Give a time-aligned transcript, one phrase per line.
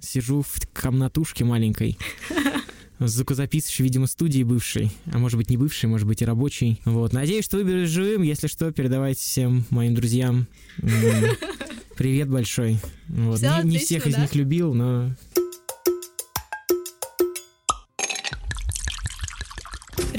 [0.00, 1.98] Сижу в комнатушке маленькой.
[2.98, 4.90] Звукозаписывающий, видимо, студии бывшей.
[5.12, 6.80] А может быть, не бывший, может быть, и рабочий.
[6.84, 7.12] Вот.
[7.12, 8.22] Надеюсь, что выберешь живым.
[8.22, 10.46] Если что, передавайте всем моим друзьям.
[11.96, 12.78] Привет большой.
[13.08, 13.40] Вот.
[13.40, 15.14] Не, не всех из них любил, но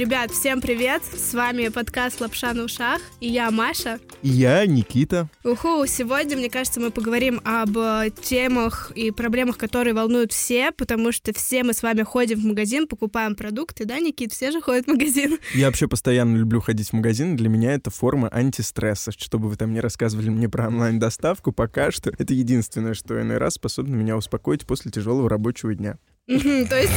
[0.02, 1.04] Ребят, всем привет!
[1.04, 4.00] С вами подкаст «Лапша на ушах» и я Маша.
[4.24, 5.30] И я Никита.
[5.44, 5.86] Уху!
[5.86, 11.36] Сегодня, мне кажется, мы поговорим об э, темах и проблемах, которые волнуют все, потому что
[11.36, 14.34] все мы с вами ходим в магазин, покупаем продукты, да, Никит?
[14.34, 15.38] Все же ходят в магазин.
[15.54, 17.36] Я вообще постоянно люблю ходить в магазин.
[17.36, 19.12] Для меня это форма антистресса.
[19.12, 23.54] Чтобы вы там не рассказывали мне про онлайн-доставку, пока что это единственное, что иной раз
[23.54, 26.00] способно меня успокоить после тяжелого рабочего дня.
[26.40, 26.94] То есть,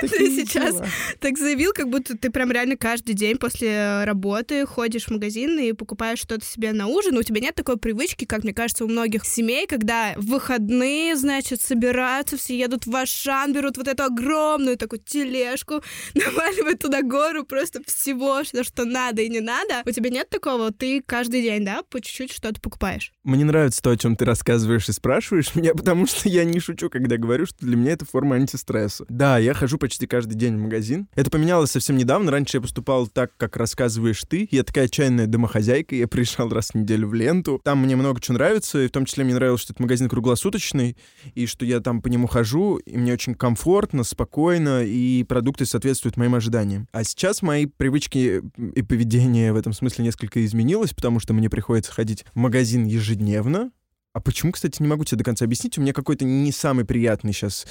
[0.00, 0.76] ты сейчас
[1.18, 5.72] так заявил, как будто ты прям реально каждый день после работы ходишь в магазин и
[5.72, 7.16] покупаешь что-то себе на ужин.
[7.16, 11.60] У тебя нет такой привычки, как мне кажется, у многих семей, когда в выходные, значит,
[11.60, 15.82] собираются, все едут в Ашан, берут вот эту огромную такую тележку,
[16.14, 19.82] наваливают туда гору просто всего, что, что надо и не надо.
[19.86, 20.72] У тебя нет такого?
[20.72, 23.12] Ты каждый день, да, по чуть-чуть что-то покупаешь?
[23.22, 26.90] Мне нравится то, о чем ты рассказываешь и спрашиваешь меня, потому что я не шучу,
[26.90, 29.04] когда говорю, что для меня это форма антистресса.
[29.08, 31.08] Да, я хожу почти каждый день в магазин.
[31.14, 32.30] Это поменялось совсем недавно.
[32.30, 34.48] Раньше я поступал так, как рассказываешь ты.
[34.50, 35.94] Я такая отчаянная домохозяйка.
[35.94, 37.60] Я приезжал раз в неделю в ленту.
[37.64, 40.96] Там мне много чего нравится, и в том числе мне нравилось, что это магазин круглосуточный,
[41.34, 46.16] и что я там по нему хожу, и мне очень комфортно, спокойно, и продукты соответствуют
[46.16, 46.88] моим ожиданиям.
[46.92, 48.42] А сейчас мои привычки
[48.74, 53.70] и поведение в этом смысле несколько изменилось, потому что мне приходится ходить в магазин ежедневно,
[54.14, 55.76] а почему, кстати, не могу тебе до конца объяснить.
[55.76, 57.66] У меня какой-то не самый приятный сейчас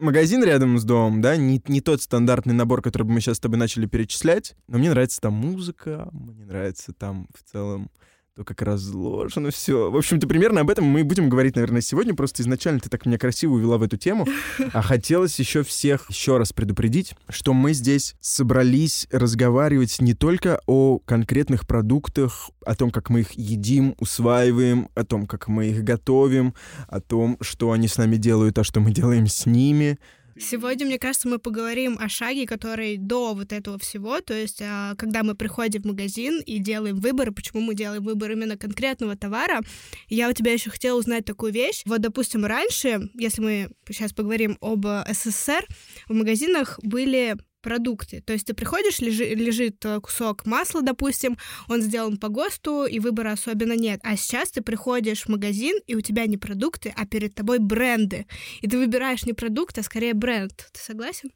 [0.00, 3.40] магазин рядом с домом, да, не, не тот стандартный набор, который бы мы сейчас с
[3.40, 7.90] тобой начали перечислять, но мне нравится там музыка, мне нравится там в целом
[8.36, 9.90] то, как разложено все.
[9.90, 12.14] В общем-то, примерно об этом мы будем говорить, наверное, сегодня.
[12.14, 14.26] Просто изначально ты так меня красиво увела в эту тему.
[14.72, 21.00] А хотелось еще всех еще раз предупредить, что мы здесь собрались разговаривать не только о
[21.00, 26.54] конкретных продуктах, о том, как мы их едим, усваиваем, о том, как мы их готовим,
[26.88, 29.98] о том, что они с нами делают, а что мы делаем с ними—
[30.40, 34.94] Сегодня, мне кажется, мы поговорим о шаге, который до вот этого всего, то есть а,
[34.96, 39.60] когда мы приходим в магазин и делаем выбор, почему мы делаем выбор именно конкретного товара.
[40.08, 41.82] Я у тебя еще хотела узнать такую вещь.
[41.84, 45.66] Вот, допустим, раньше, если мы сейчас поговорим об СССР,
[46.08, 48.20] в магазинах были продукты.
[48.20, 51.36] То есть ты приходишь, лежи, лежит э, кусок масла, допустим,
[51.68, 54.00] он сделан по ГОСТу, и выбора особенно нет.
[54.02, 58.26] А сейчас ты приходишь в магазин, и у тебя не продукты, а перед тобой бренды.
[58.60, 60.70] И ты выбираешь не продукт, а скорее бренд.
[60.72, 61.30] Ты согласен?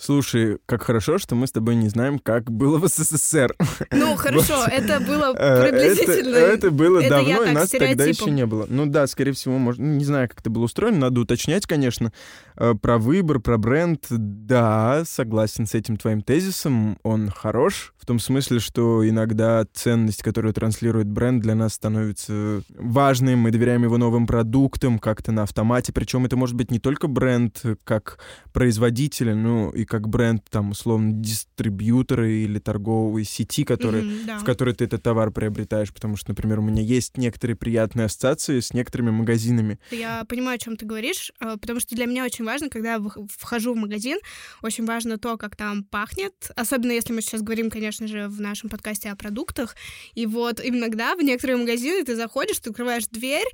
[0.00, 3.56] Слушай, как хорошо, что мы с тобой не знаем, как было в СССР.
[3.90, 6.36] Ну, хорошо, это было э, приблизительно.
[6.36, 8.64] Это, было давно, и нас тогда еще не было.
[8.68, 12.12] Ну да, скорее всего, может, не знаю, как это было устроено, надо уточнять, конечно.
[12.56, 18.20] Э, про выбор, про бренд, да, согласен с этим твоим тезисом, он хорош, в том
[18.20, 24.28] смысле, что иногда ценность, которую транслирует бренд, для нас становится важным, мы доверяем его новым
[24.28, 28.18] продуктам как-то на автомате, причем это может быть не только бренд как
[28.52, 34.38] производителя, ну и как бренд, там, условно, дистрибьютора или торговой сети, который, mm-hmm, да.
[34.38, 35.92] в которой ты этот товар приобретаешь.
[35.92, 39.78] Потому что, например, у меня есть некоторые приятные ассоциации с некоторыми магазинами.
[39.90, 43.00] Я понимаю, о чем ты говоришь, а, потому что для меня очень важно, когда я
[43.30, 44.18] вхожу в магазин,
[44.62, 46.34] очень важно то, как там пахнет.
[46.56, 49.76] Особенно если мы сейчас говорим, конечно же, в нашем подкасте о продуктах.
[50.14, 53.46] И вот иногда в некоторые магазины ты заходишь, ты открываешь дверь,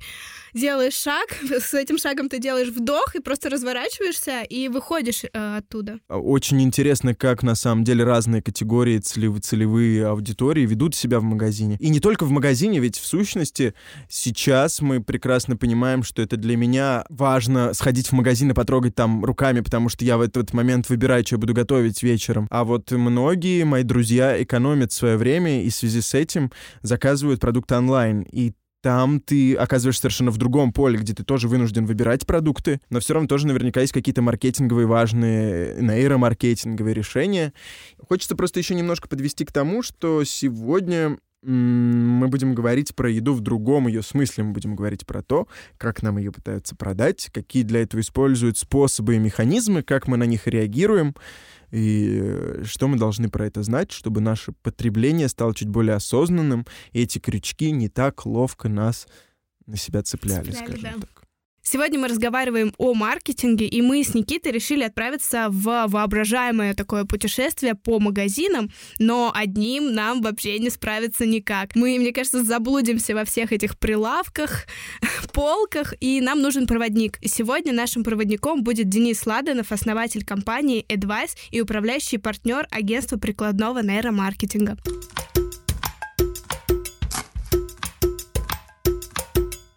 [0.53, 5.99] делаешь шаг, с этим шагом ты делаешь вдох и просто разворачиваешься и выходишь э, оттуда.
[6.25, 11.77] Очень интересно, как на самом деле разные категории целевые, целевые аудитории ведут себя в магазине.
[11.79, 13.75] И не только в магазине, ведь в сущности
[14.09, 19.23] сейчас мы прекрасно понимаем, что это для меня важно сходить в магазин и потрогать там
[19.23, 22.47] руками, потому что я в этот момент выбираю, что я буду готовить вечером.
[22.49, 27.75] А вот многие мои друзья экономят свое время и в связи с этим заказывают продукты
[27.75, 28.23] онлайн.
[28.31, 28.53] И
[28.85, 33.15] там ты оказываешься совершенно в другом поле, где ты тоже вынужден выбирать продукты, но все
[33.15, 37.51] равно тоже наверняка есть какие-то маркетинговые важные, нейромаркетинговые решения.
[38.07, 43.39] Хочется просто еще немножко подвести к тому, что сегодня мы будем говорить про еду в
[43.39, 44.43] другом ее смысле.
[44.43, 45.47] Мы будем говорить про то,
[45.79, 50.25] как нам ее пытаются продать, какие для этого используют способы и механизмы, как мы на
[50.25, 51.15] них реагируем
[51.75, 56.65] и э, что мы должны про это знать, чтобы наше потребление стало чуть более осознанным,
[56.93, 59.07] и эти крючки не так ловко нас
[59.65, 61.07] на себя цепляли, цепляли скажем да.
[61.07, 61.24] так.
[61.67, 67.73] Сегодня мы разговариваем о маркетинге, и мы с Никитой решили отправиться в воображаемое такое путешествие
[67.73, 68.69] по магазинам,
[68.99, 71.75] но одним нам вообще не справиться никак.
[71.75, 74.67] Мы, мне кажется, заблудимся во всех этих прилавках,
[75.33, 77.17] полках, и нам нужен проводник.
[77.21, 83.79] И сегодня нашим проводником будет Денис Ладанов, основатель компании Advice и управляющий партнер агентства прикладного
[83.79, 84.77] нейромаркетинга.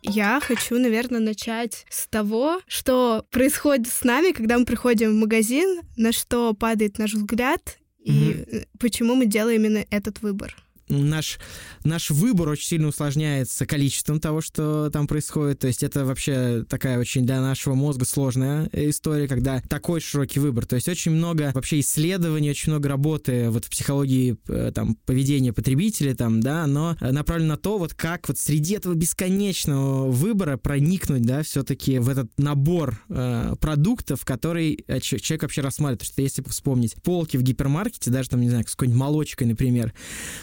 [0.08, 5.80] Я хочу, наверное, начать с того, что происходит с нами, когда мы приходим в магазин,
[5.96, 8.68] на что падает наш взгляд и mm-hmm.
[8.78, 10.56] почему мы делаем именно этот выбор
[10.88, 11.38] наш,
[11.84, 15.60] наш выбор очень сильно усложняется количеством того, что там происходит.
[15.60, 20.66] То есть это вообще такая очень для нашего мозга сложная история, когда такой широкий выбор.
[20.66, 25.52] То есть очень много вообще исследований, очень много работы вот в психологии э, там, поведения
[25.52, 31.22] потребителя, там, да, но направлено на то, вот как вот среди этого бесконечного выбора проникнуть,
[31.22, 36.00] да, все-таки в этот набор э, продуктов, который э, человек вообще рассматривает.
[36.00, 39.94] Потому что если вспомнить полки в гипермаркете, даже там, не знаю, с какой-нибудь молочкой, например,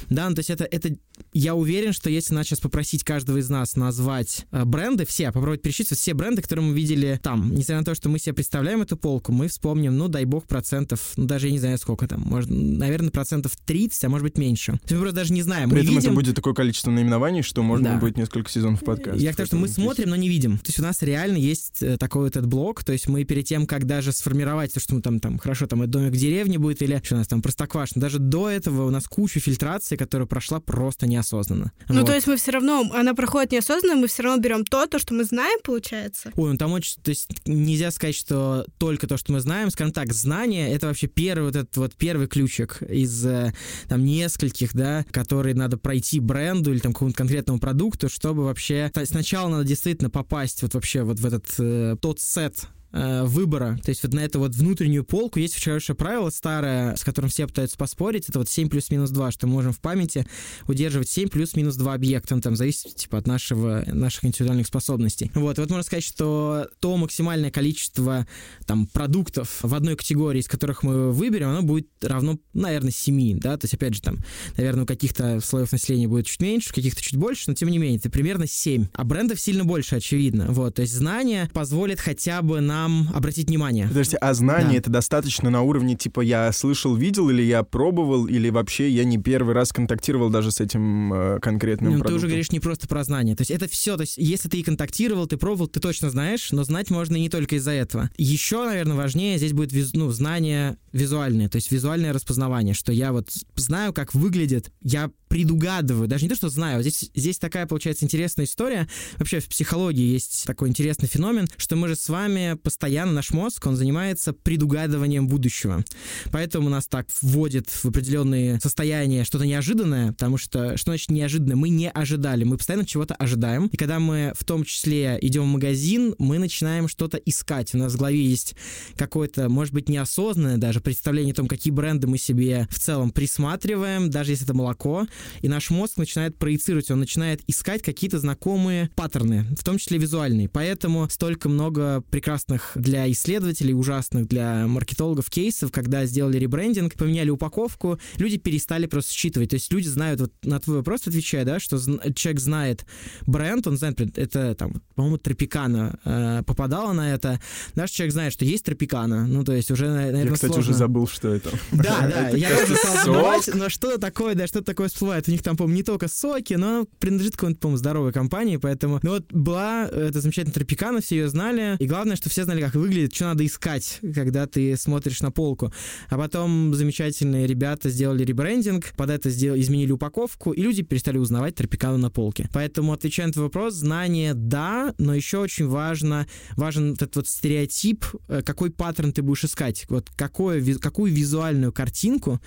[0.09, 0.95] да, то есть это, это
[1.33, 5.61] я уверен, что если нас сейчас попросить каждого из нас назвать э, бренды, все, попробовать
[5.61, 8.97] перечислить все бренды, которые мы видели там, несмотря на то, что мы себе представляем эту
[8.97, 12.49] полку, мы вспомним, ну, дай бог, процентов, ну, даже я не знаю, сколько там, может,
[12.49, 14.73] наверное, процентов 30, а может быть меньше.
[14.73, 15.69] То есть мы просто даже не знаем.
[15.69, 16.09] При мы этом видим...
[16.11, 17.97] это будет такое количество наименований, что можно да.
[17.97, 19.19] будет несколько сезонов подкаста.
[19.19, 20.57] Я к тому, что мы смотрим, но не видим.
[20.57, 23.45] То есть у нас реально есть э, такой вот этот блок, то есть мы перед
[23.45, 26.81] тем, как даже сформировать то, что мы там, там, хорошо, там, домик в деревне будет,
[26.81, 30.59] или что у нас там, простоквашино, даже до этого у нас куча фильтрации, которая прошла
[30.59, 31.71] просто неосознанно.
[31.89, 32.07] Ну, вот.
[32.07, 35.13] то есть мы все равно, она проходит неосознанно, мы все равно берем то, то, что
[35.13, 36.31] мы знаем, получается.
[36.35, 39.93] Ой, ну там очень, то есть нельзя сказать, что только то, что мы знаем, скажем
[39.93, 43.53] так, знание— это вообще первый вот этот вот первый ключик из э,
[43.87, 48.91] там нескольких, да, которые надо пройти бренду или там какому-то конкретному продукту, чтобы вообще...
[49.05, 52.67] Сначала надо действительно попасть вот вообще вот в этот э, тот сет
[52.97, 53.77] Э, выбора.
[53.83, 57.45] То есть вот на эту вот внутреннюю полку есть хорошее правило старое, с которым все
[57.45, 58.29] пытаются поспорить.
[58.29, 60.25] Это вот 7 плюс-минус 2, что мы можем в памяти
[60.65, 62.35] удерживать 7 плюс-минус 2 объекта.
[62.35, 65.29] Ну, там зависит типа от нашего, наших индивидуальных способностей.
[65.33, 68.25] Вот, вот можно сказать, что то максимальное количество
[68.65, 73.57] там продуктов в одной категории, из которых мы выберем, оно будет равно, наверное, 7, да,
[73.57, 74.19] то есть, опять же, там,
[74.55, 77.77] наверное, у каких-то слоев населения будет чуть меньше, у каких-то чуть больше, но тем не
[77.77, 78.87] менее, это примерно 7.
[78.93, 80.45] А брендов сильно больше, очевидно.
[80.47, 83.87] Вот, то есть знание позволит хотя бы нам нам обратить внимание.
[83.87, 84.77] Подождите, а знание да.
[84.77, 89.17] это достаточно на уровне типа я слышал, видел, или я пробовал, или вообще я не
[89.17, 92.13] первый раз контактировал даже с этим э, конкретным ну, продуктом?
[92.13, 93.35] Ты уже говоришь не просто про знание.
[93.35, 96.51] То есть это все, то есть если ты и контактировал, ты пробовал, ты точно знаешь,
[96.51, 98.09] но знать можно и не только из-за этого.
[98.17, 103.11] Еще, наверное, важнее здесь будет виз, ну, знание визуальное, то есть визуальное распознавание, что я
[103.11, 108.05] вот знаю, как выглядит, я предугадываю, даже не то, что знаю, здесь, здесь такая, получается,
[108.05, 108.87] интересная история.
[109.17, 113.65] Вообще в психологии есть такой интересный феномен, что мы же с вами постоянно, наш мозг,
[113.67, 115.83] он занимается предугадыванием будущего.
[116.31, 121.55] Поэтому нас так вводит в определенные состояния что-то неожиданное, потому что, что значит неожиданно?
[121.55, 123.67] Мы не ожидали, мы постоянно чего-то ожидаем.
[123.67, 127.73] И когда мы в том числе идем в магазин, мы начинаем что-то искать.
[127.73, 128.55] У нас в голове есть
[128.95, 134.09] какое-то, может быть, неосознанное даже представление о том, какие бренды мы себе в целом присматриваем,
[134.09, 135.07] даже если это молоко
[135.41, 140.49] и наш мозг начинает проецировать, он начинает искать какие-то знакомые паттерны, в том числе визуальные.
[140.49, 147.99] Поэтому столько много прекрасных для исследователей, ужасных для маркетологов кейсов, когда сделали ребрендинг, поменяли упаковку,
[148.17, 149.49] люди перестали просто считывать.
[149.49, 151.77] То есть люди знают, вот на твой вопрос отвечая, да, что
[152.13, 152.85] человек знает
[153.25, 157.39] бренд, он знает, это там, по-моему, Тропикана э, попадала на это.
[157.75, 160.71] Наш человек знает, что есть Тропикана, ну, то есть уже, наверное, Я, кстати, сложно.
[160.71, 161.51] уже забыл, что это.
[161.71, 163.15] Да, да, я тоже стал
[163.53, 165.27] но что такое, да, что такое всплывает бывает.
[165.27, 168.99] У них там, по-моему, не только соки, но она принадлежит какой-то, по-моему, здоровой компании, поэтому...
[169.03, 172.75] Ну вот была эта замечательная Тропикана, все ее знали, и главное, что все знали, как
[172.75, 175.71] выглядит, что надо искать, когда ты смотришь на полку.
[176.09, 181.55] А потом замечательные ребята сделали ребрендинг, под это сделали, изменили упаковку, и люди перестали узнавать
[181.55, 182.49] Тропикану на полке.
[182.53, 188.05] Поэтому, отвечая на твой вопрос, знание— да, но еще очень важно, важен этот вот стереотип,
[188.27, 192.39] э, какой паттерн ты будешь искать, вот какое, какую визуальную картинку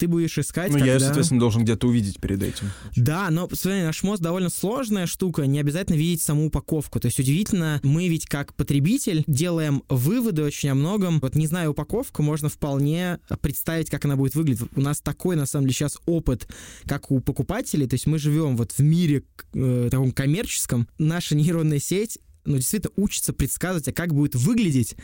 [0.00, 0.72] ты будешь искать.
[0.72, 0.94] Ну, когда...
[0.94, 2.70] я, соответственно, должен где-то увидеть перед этим.
[2.96, 7.00] Да, но, смотри, наш мозг довольно сложная штука, не обязательно видеть саму упаковку.
[7.00, 11.20] То есть удивительно, мы ведь как потребитель делаем выводы очень о многом.
[11.20, 14.66] Вот не зная упаковку, можно вполне представить, как она будет выглядеть.
[14.74, 16.48] У нас такой, на самом деле, сейчас опыт,
[16.86, 17.86] как у покупателей.
[17.86, 20.88] То есть мы живем вот в мире э, таком коммерческом.
[20.98, 24.96] Наша нейронная сеть ну, действительно учится предсказывать, а как будет выглядеть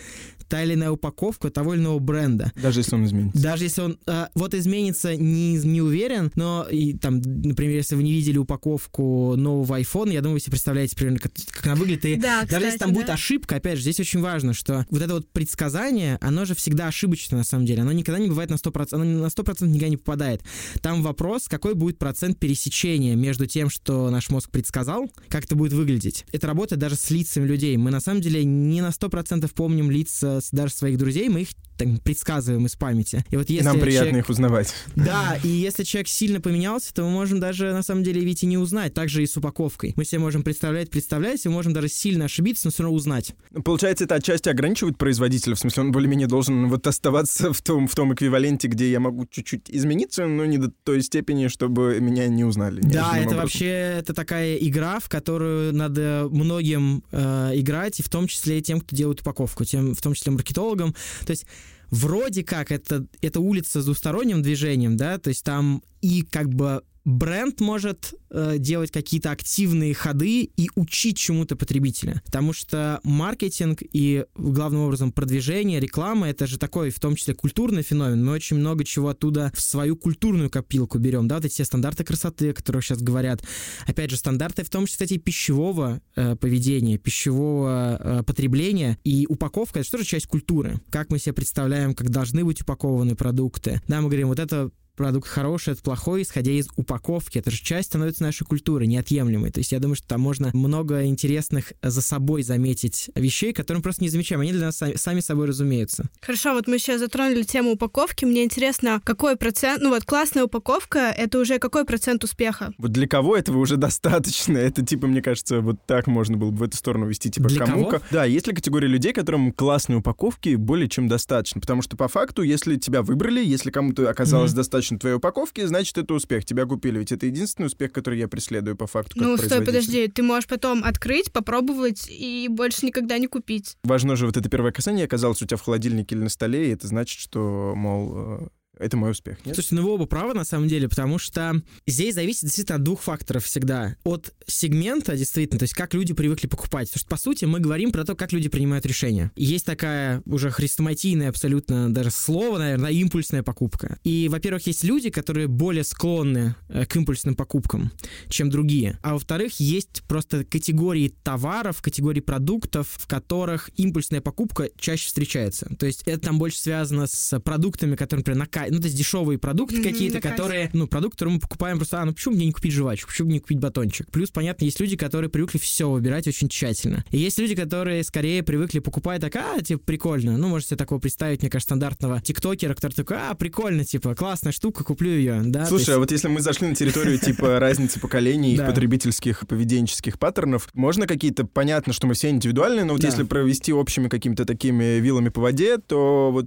[0.49, 2.52] та или иная упаковка того или иного бренда.
[2.55, 3.43] Даже если он изменится.
[3.43, 8.02] Даже если он э, вот изменится, не, не уверен, но и там, например, если вы
[8.02, 12.05] не видели упаковку нового iPhone, я думаю, вы себе представляете примерно, как, как она выглядит.
[12.05, 13.14] И Да, даже если кстати, там будет да.
[13.14, 17.38] ошибка, опять же, здесь очень важно, что вот это вот предсказание, оно же всегда ошибочно
[17.38, 17.83] на самом деле.
[17.83, 20.43] Оно никогда не бывает на 100%, оно на 100% никогда не попадает.
[20.81, 25.73] Там вопрос, какой будет процент пересечения между тем, что наш мозг предсказал, как это будет
[25.73, 26.25] выглядеть.
[26.33, 27.11] Это работает даже с
[27.45, 27.76] людей.
[27.76, 31.88] Мы на самом деле не на 100% помним лица даже своих друзей, мы их так,
[32.02, 33.25] предсказываем из памяти.
[33.30, 34.75] И вот если нам приятно человек- их узнавать.
[34.97, 38.47] да, и если человек сильно поменялся, то мы можем даже, на самом деле, ведь и
[38.47, 38.95] не узнать.
[38.95, 39.92] Так же и с упаковкой.
[39.97, 43.35] Мы себе можем представлять, представлять, и можем даже сильно ошибиться, но все равно узнать.
[43.64, 47.95] Получается, это отчасти ограничивает производителя, в смысле, он более-менее должен вот оставаться в том, в
[47.95, 52.45] том эквиваленте, где я могу чуть-чуть измениться, но не до той степени, чтобы меня не
[52.45, 52.80] узнали.
[52.80, 53.38] Да, это образом.
[53.38, 58.62] вообще это такая игра, в которую надо многим э, играть, и в том числе и
[58.62, 60.95] тем, кто делает упаковку, тем, в том числе маркетологам.
[61.25, 61.47] То есть
[61.90, 66.83] вроде как это, это улица с двусторонним движением, да, то есть там и как бы
[67.06, 72.20] бренд может э, делать какие-то активные ходы и учить чему-то потребителя.
[72.26, 77.84] Потому что маркетинг и, главным образом, продвижение, реклама— это же такой, в том числе, культурный
[77.84, 78.25] феномен.
[78.25, 82.02] Мы очень много чего оттуда в свою культурную копилку берем, да, вот эти все стандарты
[82.02, 83.40] красоты, о которых сейчас говорят.
[83.86, 88.98] Опять же, стандарты в том числе, кстати, пищевого э, поведения, пищевого э, потребления.
[89.04, 90.80] И упаковка— это же часть культуры.
[90.90, 93.80] Как мы себе представляем, как должны быть упакованы продукты.
[93.86, 97.38] Да, мы говорим, вот это продукт хороший, это плохой, исходя из упаковки.
[97.38, 99.50] Это же часть становится нашей культуры, неотъемлемой.
[99.53, 103.83] То есть я думаю, что там можно много интересных за собой заметить вещей, которые мы
[103.83, 104.41] просто не замечаем.
[104.41, 106.09] Они для нас сами, сами собой разумеются.
[106.21, 108.25] Хорошо, вот мы сейчас затронули тему упаковки.
[108.25, 109.83] Мне интересно, какой процент...
[109.83, 112.73] Ну вот классная упаковка— это уже какой процент успеха?
[112.79, 113.76] Вот для кого этого уже
[114.07, 114.57] достаточно?
[114.59, 117.31] Это, типа, мне кажется, вот так можно было бы в эту сторону вести.
[117.31, 118.03] Типа, Для кому кого?
[118.11, 121.61] Да, есть ли категория людей, которым классные упаковки более чем достаточно?
[121.61, 124.57] Потому что, по факту, если тебя выбрали, если кому-то оказалось Мгм.
[124.57, 126.45] достаточно твоей упаковки, значит, это успех.
[126.45, 126.99] Тебя купили.
[126.99, 130.85] Ведь это единственный успех, который я преследую, по факту, Ну, стой, подожди, ты можешь потом
[130.85, 133.76] открыть, попробовать и больше никогда не купить.
[133.85, 136.73] Важно же вот это первое касание оказалось у тебя в холодильнике или на столе, и
[136.73, 139.38] это значит, что, мол, э, это мой успех.
[139.45, 139.54] Нет?
[139.54, 143.02] Слушайте, ну вы оба правы на самом деле, потому что здесь зависит действительно от двух
[143.02, 143.97] факторов всегда.
[144.04, 146.88] От сегмента, действительно, то есть как люди привыкли покупать.
[146.88, 149.33] Потому что, по сути, мы говорим про то, как люди принимают решения.
[149.37, 153.99] Есть такая уже хрестоматийная абсолютно даже слово, наверное, импульсная покупка.
[154.04, 157.92] И, во-первых, есть люди, которые более склонны э, к импульсным покупкам,
[158.28, 158.99] чем другие.
[159.02, 165.66] А во-вторых, есть просто категории товаров, категории продуктов, в которых импульсная покупка чаще встречается.
[165.78, 168.96] То есть это там больше связано с продуктами, которые, например, на ка- ну, то есть
[168.96, 172.46] дешевые продукты Мгм, какие-то, которые, ну, продукты, которые мы покупаем просто, а, ну почему мне
[172.46, 174.11] не купить жвачку, почему мне не купить батончик?
[174.11, 177.04] Плюс, понятно, есть люди, которые привыкли все выбирать очень тщательно.
[177.11, 180.37] И есть люди, которые скорее привыкли покупать так, а, типа, прикольно.
[180.38, 184.52] Ну, можете себе такого представить, мне кажется, стандартного тиктокера, который такой, а, прикольно, типа, классная
[184.52, 185.66] штука, куплю ее, да.
[185.66, 189.46] Слушай, есть- а вот если мы зашли на территорию типа разницы поколений, их потребительских и
[189.46, 194.44] поведенческих паттернов, можно какие-то, понятно, что мы все индивидуальные, но вот если провести общими какими-то
[194.44, 196.46] такими вилами по воде, то вот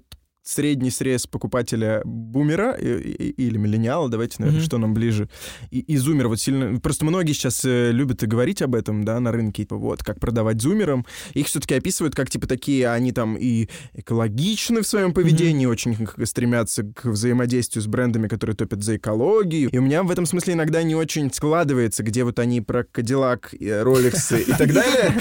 [0.49, 4.65] средний срез покупателя бумера и- и- или миллениала, давайте, наверное, Мгм.
[4.65, 5.29] что нам ближе,
[5.71, 6.79] и, и зумера вот сильно...
[6.79, 10.19] Просто многие сейчас э, любят и говорить об этом, да, на рынке, типа, вот, как
[10.19, 11.05] продавать зумерам.
[11.33, 16.25] Их все-таки описывают как, типа, такие, они там и экологичны в своем поведении, очень к-
[16.25, 19.69] стремятся к взаимодействию с брендами, которые топят за экологию.
[19.69, 23.53] И у меня в этом смысле иногда не очень складывается, где вот они про Кадиллак,
[23.59, 25.13] Ролексы и так далее.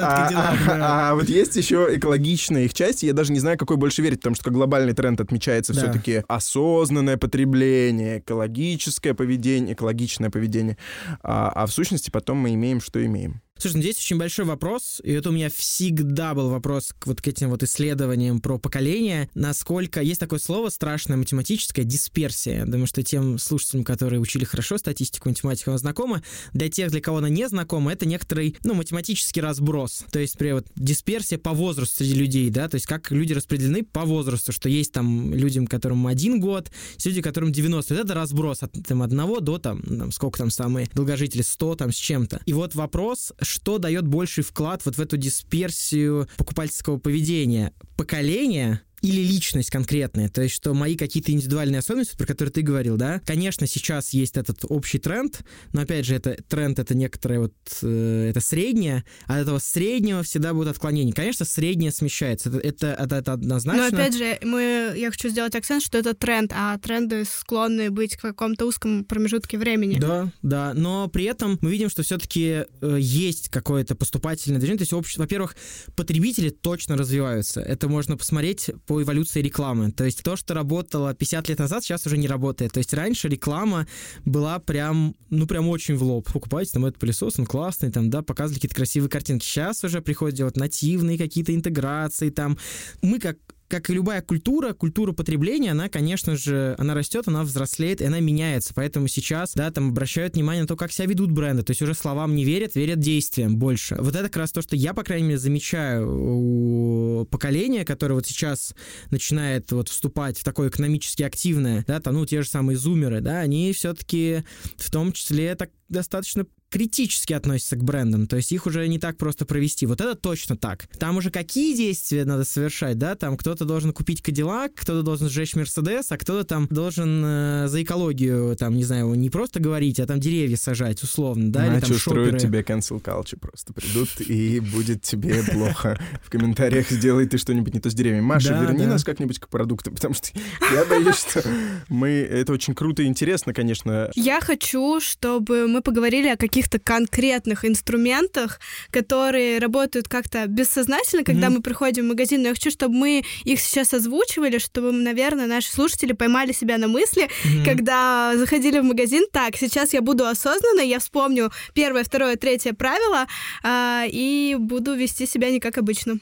[0.00, 0.30] А, а-
[0.66, 1.08] да.
[1.10, 4.34] а вот есть еще экологичная их часть, я даже не знаю, какой больше верить, потому
[4.34, 5.80] что глобальный тренд отмечается Да.
[5.80, 10.76] все-таки осознанное потребление, экологическое поведение, экологичное поведение,
[11.22, 13.40] а, а в сущности потом мы имеем, что имеем.
[13.60, 17.20] Слушай, ну здесь очень большой вопрос, и это у меня всегда был вопрос к вот
[17.20, 22.64] к этим вот исследованиям про поколение, насколько есть такое слово страшное математическое дисперсия.
[22.66, 26.22] Думаю, что тем слушателям, которые учили хорошо статистику, математику, она знакома.
[26.52, 30.04] Для тех, для кого она не знакома, это некоторый, ну, математический разброс.
[30.12, 33.82] То есть, например, вот дисперсия по возрасту среди людей, да, то есть как люди распределены
[33.82, 37.92] по возрасту, что есть там людям, которым один год, есть люди, которым 90.
[37.92, 41.90] Вот это разброс от там, одного до там, там, сколько там самые долгожители, 100 там
[41.90, 42.40] с чем-то.
[42.46, 47.72] И вот вопрос, что дает больший вклад вот в эту дисперсию покупательского поведения?
[47.96, 52.96] Поколение или личность конкретная, то есть что мои какие-то индивидуальные особенности, про которые ты говорил,
[52.96, 55.40] да, конечно, сейчас есть этот общий тренд,
[55.72, 60.22] но опять же, это тренд, это некоторое вот, э, это среднее, а от этого среднего
[60.22, 61.12] всегда будут отклонения.
[61.12, 63.88] Конечно, среднее смещается, это, это, это, это однозначно.
[63.90, 68.16] Но опять же, мы, я хочу сделать акцент, что это тренд, а тренды склонны быть
[68.16, 69.98] в каком-то узком промежутке времени.
[69.98, 74.96] Да, да, но при этом мы видим, что все-таки э, есть какое-то поступательное движение, то
[74.96, 75.56] есть, во-первых,
[75.94, 79.92] потребители точно развиваются, это можно посмотреть по эволюции рекламы.
[79.92, 82.72] То есть то, что работало 50 лет назад, сейчас уже не работает.
[82.72, 83.86] То есть раньше реклама
[84.24, 86.26] была прям, ну прям очень в лоб.
[86.32, 89.44] Покупайте там этот пылесос, он классный, там, да, показывали какие-то красивые картинки.
[89.44, 92.56] Сейчас уже приходят делать нативные какие-то интеграции, там.
[93.02, 93.36] Мы как
[93.68, 98.20] как и любая культура, культура потребления, она, конечно же, она растет, она взрослеет, и она
[98.20, 98.72] меняется.
[98.74, 101.62] Поэтому сейчас, да, там обращают внимание на то, как себя ведут бренды.
[101.62, 103.96] То есть уже словам не верят, верят действиям больше.
[103.96, 108.26] Вот это как раз то, что я, по крайней мере, замечаю у поколения, которое вот
[108.26, 108.74] сейчас
[109.10, 113.40] начинает вот вступать в такое экономически активное, да, там, ну, те же самые зумеры, да,
[113.40, 114.44] они все-таки
[114.76, 119.16] в том числе так достаточно критически относятся к брендам, то есть их уже не так
[119.16, 119.86] просто провести.
[119.86, 120.86] Вот это точно так.
[120.98, 125.54] Там уже какие действия надо совершать, да, там кто-то должен купить Кадиллак, кто-то должен сжечь
[125.54, 130.06] Мерседес, а кто-то там должен э, за экологию, там, не знаю, не просто говорить, а
[130.06, 133.72] там деревья сажать, условно, да, Иначе или там устроят тебе cancel culture просто.
[133.72, 135.98] Придут и будет тебе плохо.
[136.22, 138.22] В комментариях сделай ты что-нибудь не то с деревьями.
[138.22, 138.90] Маша, Да, верни да.
[138.90, 140.28] нас как-нибудь к продуктам, потому что
[140.72, 141.42] я боюсь, что
[141.88, 142.08] мы...
[142.08, 144.10] Это очень круто и интересно, конечно.
[144.14, 148.58] Я хочу, чтобы мы поговорили о каких-то конкретных инструментах,
[148.90, 151.56] которые работают как-то бессознательно, когда Мгм.
[151.58, 152.42] мы приходим в магазин.
[152.42, 156.88] Но я хочу, чтобы мы их сейчас озвучивали, чтобы, наверное, наши слушатели поймали себя на
[156.88, 157.64] мысли, Мгм.
[157.64, 159.24] когда заходили в магазин.
[159.32, 163.26] Так, сейчас я буду осознанно, я вспомню первое, второе, третье правило
[163.62, 166.18] а, и буду вести себя не как обычно.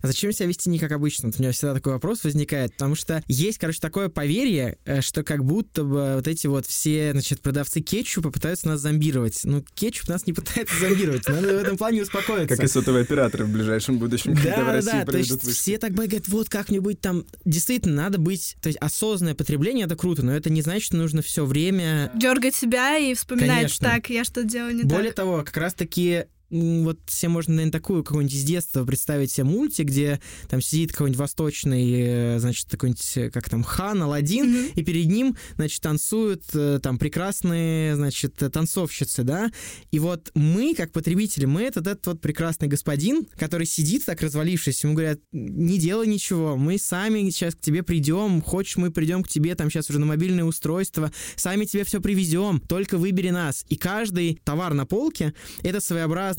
[0.00, 1.28] А зачем себя вести не как обычно?
[1.28, 5.22] Вот у меня всегда такой вопрос возникает, потому что есть, короче, такое поверье, э, что
[5.22, 9.40] как будто бы вот эти вот все, значит, продавцы кетчупа пытаются нас зомбировать.
[9.44, 12.56] Ну, кетчуп нас не пытается зомбировать, надо в этом плане успокоиться.
[12.56, 15.44] Как и сотовые операторы в ближайшем будущем, когда в Да, да, России да, то проведут
[15.44, 19.96] есть все так говорят, вот как-нибудь там, действительно, надо быть, то есть осознанное потребление это
[19.96, 23.88] круто, но это не значит, что нужно все время Дергать себя и вспоминать, Конечно.
[23.88, 25.16] так, я что-то делаю не Более так.
[25.16, 30.20] того, как раз-таки вот все можно, наверное, такую какую-нибудь из детства представить себе мультик, где
[30.48, 34.66] там сидит какой-нибудь восточный, э, значит, такой-нибудь, э, как там, хан, Аладдин, Мгм.
[34.74, 39.50] и перед ним, значит, танцуют э, там прекрасные, значит, танцовщицы, да,
[39.90, 44.84] и вот мы, как потребители, мы этот, этот вот прекрасный господин, который сидит так развалившись,
[44.84, 49.28] ему говорят, не делай ничего, мы сами сейчас к тебе придем, хочешь, мы придем к
[49.28, 53.64] тебе там сейчас уже на мобильное устройство, сами тебе все привезем, только выбери нас.
[53.68, 55.80] И каждый товар на полке— это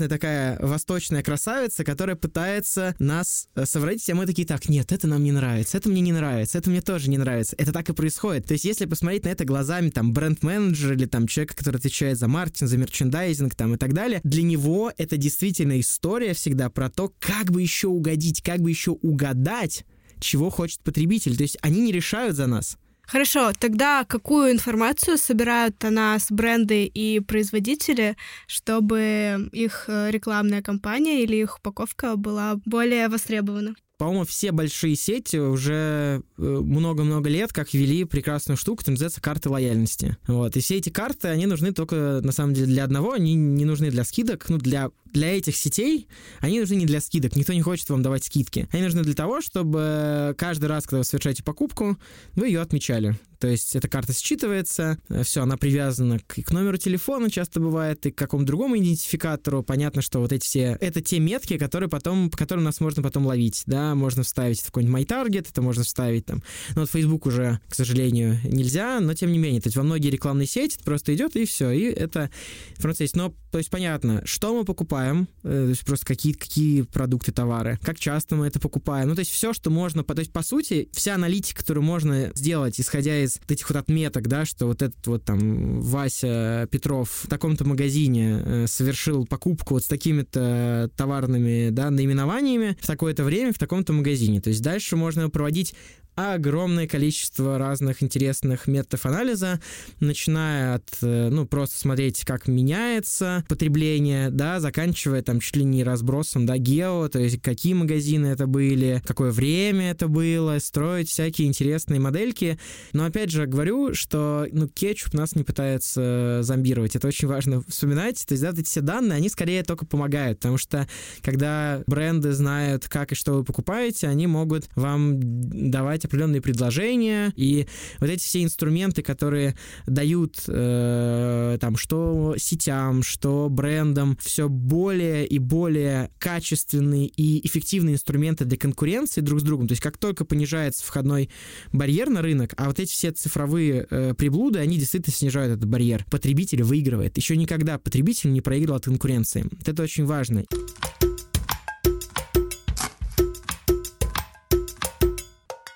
[0.06, 5.08] своеобразная такая восточная красавица, которая пытается нас э, совратить, а мы такие, так, нет, это
[5.08, 7.56] нам не нравится, это мне не нравится, это мне тоже не нравится.
[7.58, 8.46] Это так и происходит.
[8.48, 12.28] То есть если посмотреть на это глазами там бренд-менеджера или там человека, который отвечает за
[12.28, 17.12] маркетинг, за мерчендайзинг там и так далее, для него это действительно история всегда про то,
[17.20, 19.86] как бы еще угодить, как бы еще угадать,
[20.20, 21.36] чего хочет потребитель.
[21.36, 22.78] То есть они не решают за нас.
[23.08, 31.24] Хорошо, тогда какую информацию собирают о нас бренды и производители, чтобы их э, рекламная кампания
[31.24, 33.76] или их упаковка была более востребована?
[33.98, 39.50] По-моему, все большие сети уже э, много-много лет как ввели прекрасную штуку, которая называется карты
[39.50, 40.18] лояльности.
[40.28, 40.58] Вот.
[40.58, 43.90] И все эти карты, они нужны только, на самом деле, для одного, они не нужны
[43.92, 46.08] для скидок, ну, для, для этих сетей
[46.42, 48.68] они нужны не для скидок, никто не хочет вам давать скидки.
[48.72, 51.98] Они нужны для того, чтобы каждый раз, когда вы совершаете покупку,
[52.34, 53.18] вы ее отмечали.
[53.40, 58.12] То есть эта карта считывается, все, она привязана к, к номеру телефона, часто бывает, и
[58.12, 59.62] к какому-то другому идентификатору.
[59.62, 63.26] Понятно, что вот эти все, это те метки, которые потом, по которым нас можно потом
[63.26, 66.44] ловить, да, можно вставить в какой-нибудь MyTarget, это можно вставить там.
[66.76, 70.10] Но вот Facebook уже, к сожалению, нельзя, но тем не менее, то есть во многие
[70.10, 72.32] рекламные сети это просто идет и все, и это
[72.78, 73.16] информация есть.
[73.16, 77.80] Но, то есть понятно, что мы покупаем, э, то есть просто какие, какие продукты, товары,
[77.84, 80.90] как часто мы это покупаем, ну то есть все, что можно, то есть по сути,
[80.94, 85.06] вся аналитика, которую можно сделать, исходя из вот этих вот отметок, да, что вот этот
[85.08, 91.90] вот там Вася Петров в таком-то магазине э, совершил покупку вот с такими-то товарными, да,
[91.90, 94.42] наименованиями в такое-то время в таком-то магазине.
[94.42, 95.76] То есть дальше можно проводить
[96.16, 99.60] огромное количество разных интересных методов анализа,
[100.00, 105.84] начиная от, э, ну, просто смотреть, как меняется потребление, да, заканчивая там чуть ли не
[105.84, 111.48] разбросом, да, гео, то есть какие магазины это были, какое время это было, строить всякие
[111.48, 112.58] интересные модельки.
[112.94, 116.96] Но опять же говорю, что, ну, кетчуп нас не пытается зомбировать.
[116.96, 118.26] Это очень важно вспоминать.
[118.26, 120.88] То есть, да, эти все данные, они скорее только помогают, потому что
[121.22, 127.68] когда бренды знают, как и что вы покупаете, они могут вам давать определенные предложения, и
[128.00, 129.56] вот эти все инструменты, которые
[129.88, 138.46] дают э, там что сетям, что брендам все более и более качественные и эффективные инструменты
[138.46, 139.68] для конкуренции друг с другом.
[139.68, 141.30] То есть как только понижается входной
[141.72, 146.06] барьер на рынок, а вот эти все цифровые э, приблуды, они действительно снижают этот барьер.
[146.10, 147.18] Потребитель выигрывает.
[147.18, 149.44] Еще никогда потребитель не проигрывал от конкуренции.
[149.44, 150.46] Вот это очень важно.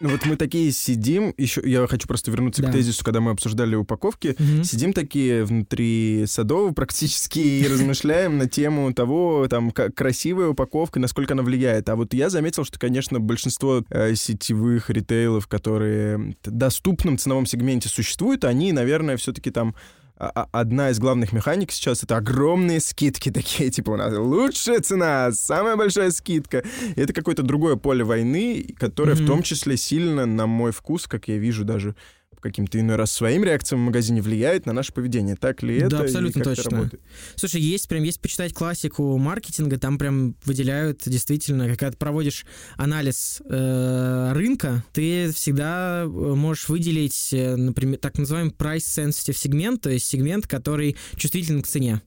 [0.02, 2.70] Ну вот мы такие сидим, еще я хочу просто вернуться Да.
[2.70, 4.64] к тезису, когда мы обсуждали упаковки, Мгм.
[4.64, 11.34] сидим такие внутри садов практически и размышляем на тему того, там, как красивая упаковка, насколько
[11.34, 11.90] она влияет.
[11.90, 17.90] А вот я заметил, что, конечно, большинство э, сетевых ритейлов, которые в доступном ценовом сегменте
[17.90, 19.76] существуют, они, наверное, все-таки там
[20.20, 25.76] одна из главных механик сейчас это огромные скидки такие, типа у нас лучшая цена, самая
[25.78, 26.64] большая скидка.
[26.96, 29.28] И это какое-то другое поле войны, которое в Мгм.
[29.28, 31.96] том числе сильно, на мой вкус, как я вижу даже
[32.40, 35.36] каким-то иной раз своим реакциям в магазине, влияет на наше поведение.
[35.36, 35.98] Так ли Да, это?
[35.98, 36.72] и абсолютно это точно.
[36.72, 37.04] работает?
[37.36, 42.46] Слушай, есть прям, есть почитать классику маркетинга, там прям выделяют действительно, когда ты проводишь
[42.78, 49.90] анализ э, рынка, ты всегда э, можешь выделить, э, например, так называемый price-sensitive сегмент, то
[49.90, 52.02] есть сегмент, который чувствителен к цене.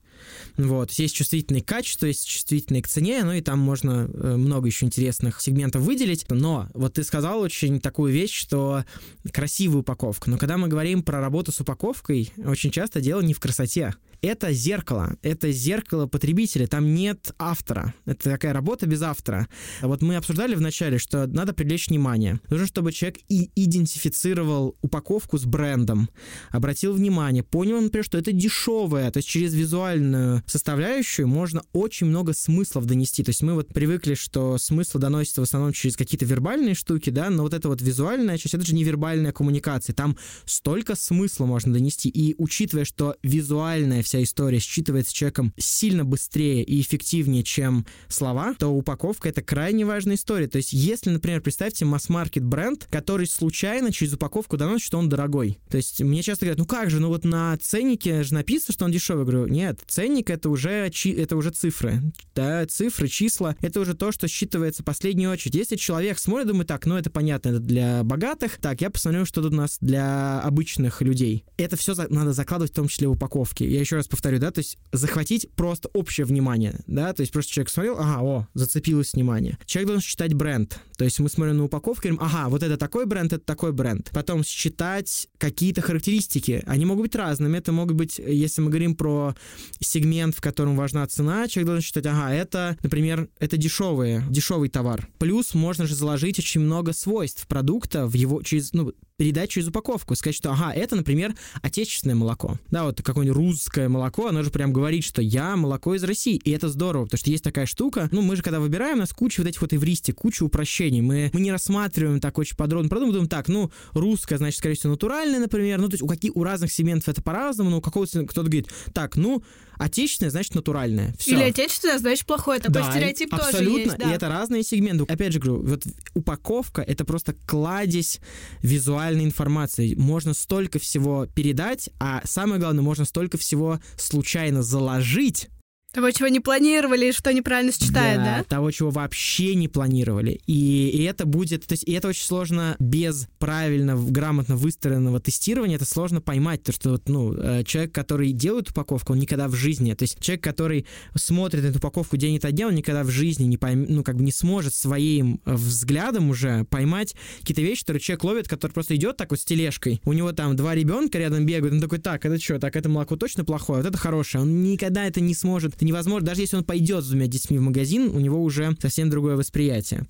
[0.57, 0.91] Вот.
[0.91, 4.85] Есть чувствительные к качеству, есть чувствительные к цене, ну и там можно э, много еще
[4.85, 6.25] интересных сегментов выделить.
[6.29, 8.83] Но вот ты сказал очень такую вещь, что
[9.31, 10.29] красивая упаковка.
[10.29, 13.93] Но когда мы говорим про работу с упаковкой, очень часто дело не в красоте.
[14.23, 17.93] Это зеркало, это зеркало потребителя, там нет автора.
[18.05, 19.49] Это такая работа без автора.
[19.81, 22.39] Вот мы обсуждали вначале, что надо привлечь внимание.
[22.49, 26.09] Нужно, чтобы человек и идентифицировал упаковку с брендом,
[26.51, 32.31] обратил внимание, понял, например, что это дешевое, то есть через визуальную составляющую можно очень много
[32.31, 33.25] смыслов донести.
[33.25, 37.29] То есть мы вот привыкли, что смысл доносится в основном через какие-то вербальные штуки, да,
[37.29, 41.73] но вот эта вот визуальная часть, это же не вербальная коммуникация, там столько смысла можно
[41.73, 42.07] донести.
[42.07, 48.67] И учитывая, что визуальная вся история считывается человеком сильно быстрее и эффективнее, чем слова, то
[48.67, 50.47] упаковка— это крайне важная история.
[50.47, 55.59] То есть если, например, представьте масс-маркет бренд, который случайно через упаковку доносит, что он дорогой.
[55.69, 58.85] То есть мне часто говорят, ну как же, ну вот на ценнике же написано, что
[58.85, 59.23] он дешевый.
[59.23, 62.01] Я говорю, нет, ценник это уже, это уже цифры.
[62.35, 65.55] Да, цифры, числа, это уже то, что считывается в последнюю очередь.
[65.55, 69.41] Если человек смотрит, думает, так, ну это понятно, это для богатых, так, я посмотрю, что
[69.41, 71.45] тут у нас для обычных людей.
[71.57, 73.69] Это все надо закладывать в том числе в упаковке.
[73.69, 77.51] Я еще раз повторю, да, то есть захватить просто общее внимание, да, то есть просто
[77.51, 79.57] человек смотрел, ага, о, зацепилось внимание.
[79.65, 80.79] Человек должен считать бренд.
[80.97, 84.09] То есть мы смотрим на упаковку говорим, ага, вот это такой бренд, это такой бренд.
[84.11, 86.63] Потом считать какие-то характеристики.
[86.65, 87.57] Они могут быть разными.
[87.57, 89.35] Это могут быть, если мы говорим про
[89.79, 95.07] сегмент, в котором важна цена, человек должен считать, ага, это, например, это дешевые, дешевый товар.
[95.17, 100.15] Плюс можно же заложить очень много свойств продукта в его через, ну, передать через упаковку,
[100.15, 102.59] сказать, что, ага, это, например, отечественное молоко.
[102.71, 106.51] Да, вот какое-нибудь русское молоко, оно же прям говорит, что я молоко из России, и
[106.51, 109.39] это здорово, потому что есть такая штука, ну, мы же когда выбираем, у нас куча
[109.39, 112.89] вот этих вот эвристик, куча упрощений, мы, мы не рассматриваем так очень подробно.
[112.89, 116.35] Продукт, думаем, так, ну, русское, значит, скорее всего, натуральное, например, ну, то есть у, каких,
[116.35, 119.41] у разных сегментов это по-разному, но у какого-то кто-то говорит, так, ну,
[119.77, 121.13] отечественное, значит, натуральное.
[121.17, 121.35] Всё.
[121.35, 122.59] Или отечественное, значит, плохое.
[122.59, 123.97] Такой Да, стереотип тоже абсолютно, есть.
[123.97, 124.11] Да.
[124.11, 125.05] и это разные сегменты.
[125.11, 125.83] Опять же говорю, вот
[126.13, 128.19] упаковка— это просто кладезь
[128.61, 129.95] визуальной информации.
[129.95, 135.49] Можно столько всего передать, а самое главное, можно столько всего случайно заложить,
[135.93, 138.43] Того, чего не планировали, что неправильно считает, да?
[138.47, 140.41] того, чего вообще не планировали.
[140.47, 145.75] И, и это будет, то есть, и это очень сложно без правильно, грамотно выстроенного тестирования,
[145.75, 149.53] это сложно поймать, то что вот, ну, э, человек, который делает упаковку, он никогда в
[149.53, 153.43] жизни, то есть человек, который смотрит эту упаковку день ото дня, он никогда в жизни
[153.43, 158.01] не пойм, ну, как бы не сможет своим э, взглядом уже поймать какие-то вещи, которые
[158.01, 161.45] человек ловит, который просто идет так вот с тележкой, у него там два ребенка рядом
[161.45, 164.63] бегают, он такой, так, это что, так, это молоко точно плохое, вот это хорошее, он
[164.63, 168.19] никогда это не сможет, невозможно, даже если он пойдет с двумя детьми в магазин, у
[168.19, 170.05] него уже совсем другое восприятие.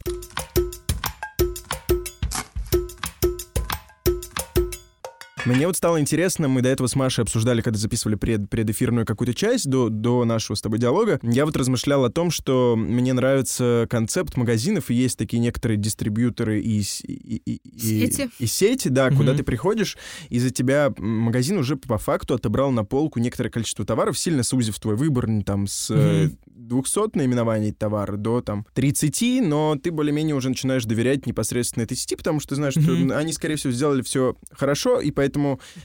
[5.46, 9.34] Мне вот стало интересно, мы до этого с Машей обсуждали, когда записывали пред, предэфирную какую-то
[9.34, 11.20] часть до, до нашего с тобой диалога.
[11.22, 16.62] Я вот размышлял о том, что мне нравится концепт магазинов, и есть такие некоторые дистрибьюторы
[16.62, 18.30] и, и, и, Сети.
[18.40, 19.18] и, и сети, да, Мгм.
[19.18, 19.98] куда ты приходишь,
[20.30, 24.80] и за тебя магазин уже по факту отобрал на полку некоторое количество товаров, сильно сузив
[24.80, 26.38] твой выбор там с э, Мгм.
[26.48, 32.16] 200 наименований товара до там 30, но ты более-менее уже начинаешь доверять непосредственно этой сети,
[32.16, 33.12] потому что ты знаешь, что Мгм.
[33.12, 35.33] они, скорее всего, сделали все хорошо, и поэтому,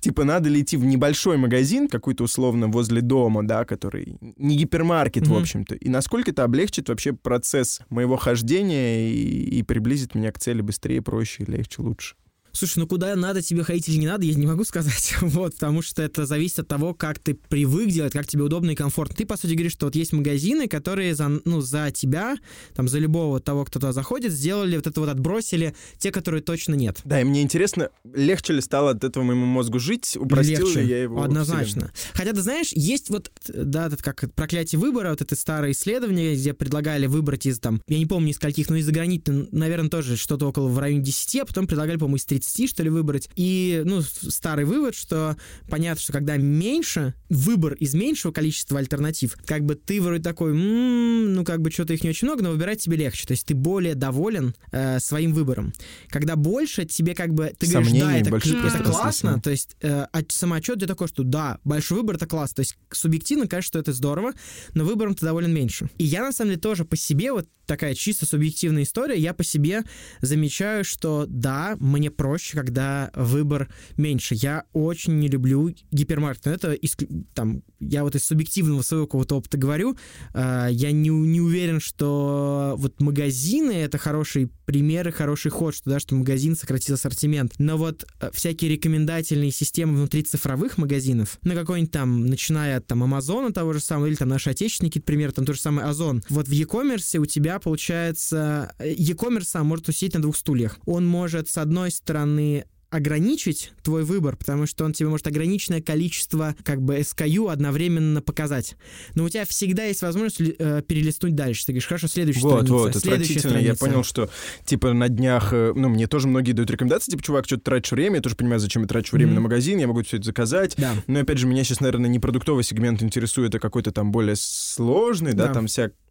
[0.01, 5.27] типа, надо ли идти в небольшой магазин, какой-то условно возле дома, да, который не гипермаркет,
[5.27, 5.41] в Мгм.
[5.41, 10.61] общем-то, и насколько это облегчит вообще процесс моего хождения и, и приблизит меня к цели
[10.61, 12.15] быстрее, проще, легче, лучше.
[12.59, 15.15] Слушай, ну куда надо тебе ходить или не надо, я не могу сказать.
[15.29, 18.75] Вот, потому что это зависит от того, как ты привык делать, как тебе удобно и
[18.75, 19.15] комфортно.
[19.15, 22.37] Ты, по сути, говоришь, что вот есть магазины, которые за, ну, за тебя,
[22.75, 26.75] там, за любого того, кто туда заходит, сделали вот это вот, отбросили те, которые точно
[26.75, 27.01] нет.
[27.05, 30.81] Да, и мне интересно, легче ли стало от этого моему мозгу жить, упростил Легче.
[30.81, 31.23] ли я его?
[31.23, 31.93] Однозначно.
[32.15, 36.55] Хотя, ты знаешь, есть вот, да, этот как проклятие выбора, вот это старое исследование, где
[36.55, 40.49] предлагали выбрать из там, я не помню из скольких, но из заграничных, наверное, тоже что-то
[40.49, 43.29] около в районе 10, а потом предлагали, по-моему, из 30, что ли, выбрать.
[43.37, 45.37] И, ну, старый вывод, что
[45.69, 51.35] понятно, что когда меньше, выбор из меньшего количества альтернатив, как бы ты вроде такой, «М,
[51.35, 53.27] ну, как бы что-то их не очень много, но выбирать тебе легче.
[53.27, 55.73] То есть ты более доволен э, своим выбором.
[56.09, 58.37] Когда больше, тебе как бы, ты говоришь, да, Сомнений, это,
[58.69, 62.57] это классно, то есть э, а самоотчет где такой, что да, большой выбор это классно.
[62.57, 64.33] То есть субъективно кажется, что это здорово,
[64.75, 65.89] но выбором ты доволен меньше.
[65.99, 69.45] И я на самом деле тоже по себе, вот такая чисто субъективная история, я по
[69.45, 69.85] себе
[70.21, 74.35] замечаю, что да, мне проще, когда выбор меньше.
[74.35, 76.47] Я очень не люблю гипермаркет.
[76.47, 79.97] Но это иск- там, я вот из субъективного своего какого-то опыта говорю,
[80.35, 85.91] э, я не, не уверен, что вот магазины это хороший пример и хороший ход, что
[85.91, 87.53] да, что магазин сократил ассортимент.
[87.59, 93.03] Но вот э, всякие рекомендательные системы внутри цифровых магазинов, на какой-нибудь там, начиная от там
[93.03, 96.23] Амазона того же самого, или там наши отечественники, например, там тот же самый Озон.
[96.31, 100.79] Вот в e-commerce у тебя получается, э, e-commerce сам может усидеть на двух стульях.
[100.87, 106.57] Он может, с одной стороны, ограничить твой выбор, потому что он тебе может ограниченное количество
[106.65, 108.77] как бы SKU одновременно показать.
[109.15, 111.67] Но у тебя всегда есть возможность э, перелистнуть дальше.
[111.67, 113.51] Ты говоришь, хорошо, следующая Вот, страница, вот, следующая отвратительно.
[113.59, 113.85] Я страница.
[113.85, 114.31] понял, что,
[114.65, 117.93] типа, на днях, э, ну, мне тоже многие дают рекомендации, типа, чувак, что ты тратишь
[117.93, 119.35] время, я тоже понимаю, зачем я трачу время Мгм.
[119.35, 120.75] на магазин, я могу все это заказать.
[120.79, 120.95] Да.
[121.07, 125.35] Но, опять же, меня сейчас, наверное, не продуктовый сегмент интересует, а какой-то там более сложный,
[125.35, 125.53] да, Да.
[125.53, 125.69] там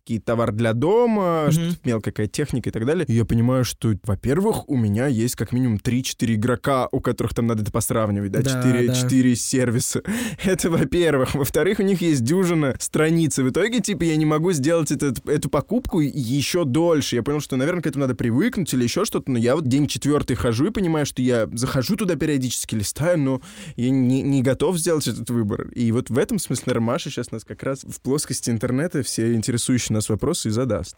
[0.08, 3.06] всякий товар для дома, что-то мелкая какая техника и так далее.
[3.08, 7.48] И я понимаю, что, во-первых, у меня есть как минимум 3-4 игрока, у которых там
[7.48, 8.96] надо это посравнивать, да, Да, 4, да.
[8.96, 10.02] 4 сервиса.
[10.44, 11.36] Это, во-первых.
[11.36, 13.38] Во-вторых, у них есть дюжина страниц.
[13.40, 17.16] И в итоге, типа, я не могу сделать этот, эту покупку еще дольше.
[17.18, 19.32] Я понял, что, наверное, к этому надо привыкнуть или еще что-то.
[19.32, 23.42] Но я вот день четвертый хожу и понимаю, что я захожу туда периодически, листаю, но
[23.76, 25.70] я не, не готов сделать этот выбор.
[25.70, 29.34] И вот в этом смысле, наверное, Маша сейчас нас как раз в плоскости интернета все
[29.34, 30.98] интересующие нас вопросы и задаст.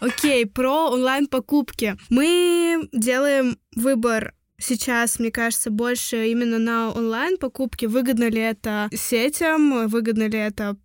[0.00, 1.96] Окей, про онлайн-покупки.
[2.08, 7.86] Мы делаем выбор сейчас, мне кажется, больше именно на онлайн-покупки.
[7.86, 10.76] Выгодно ли это сетям, выгодно ли это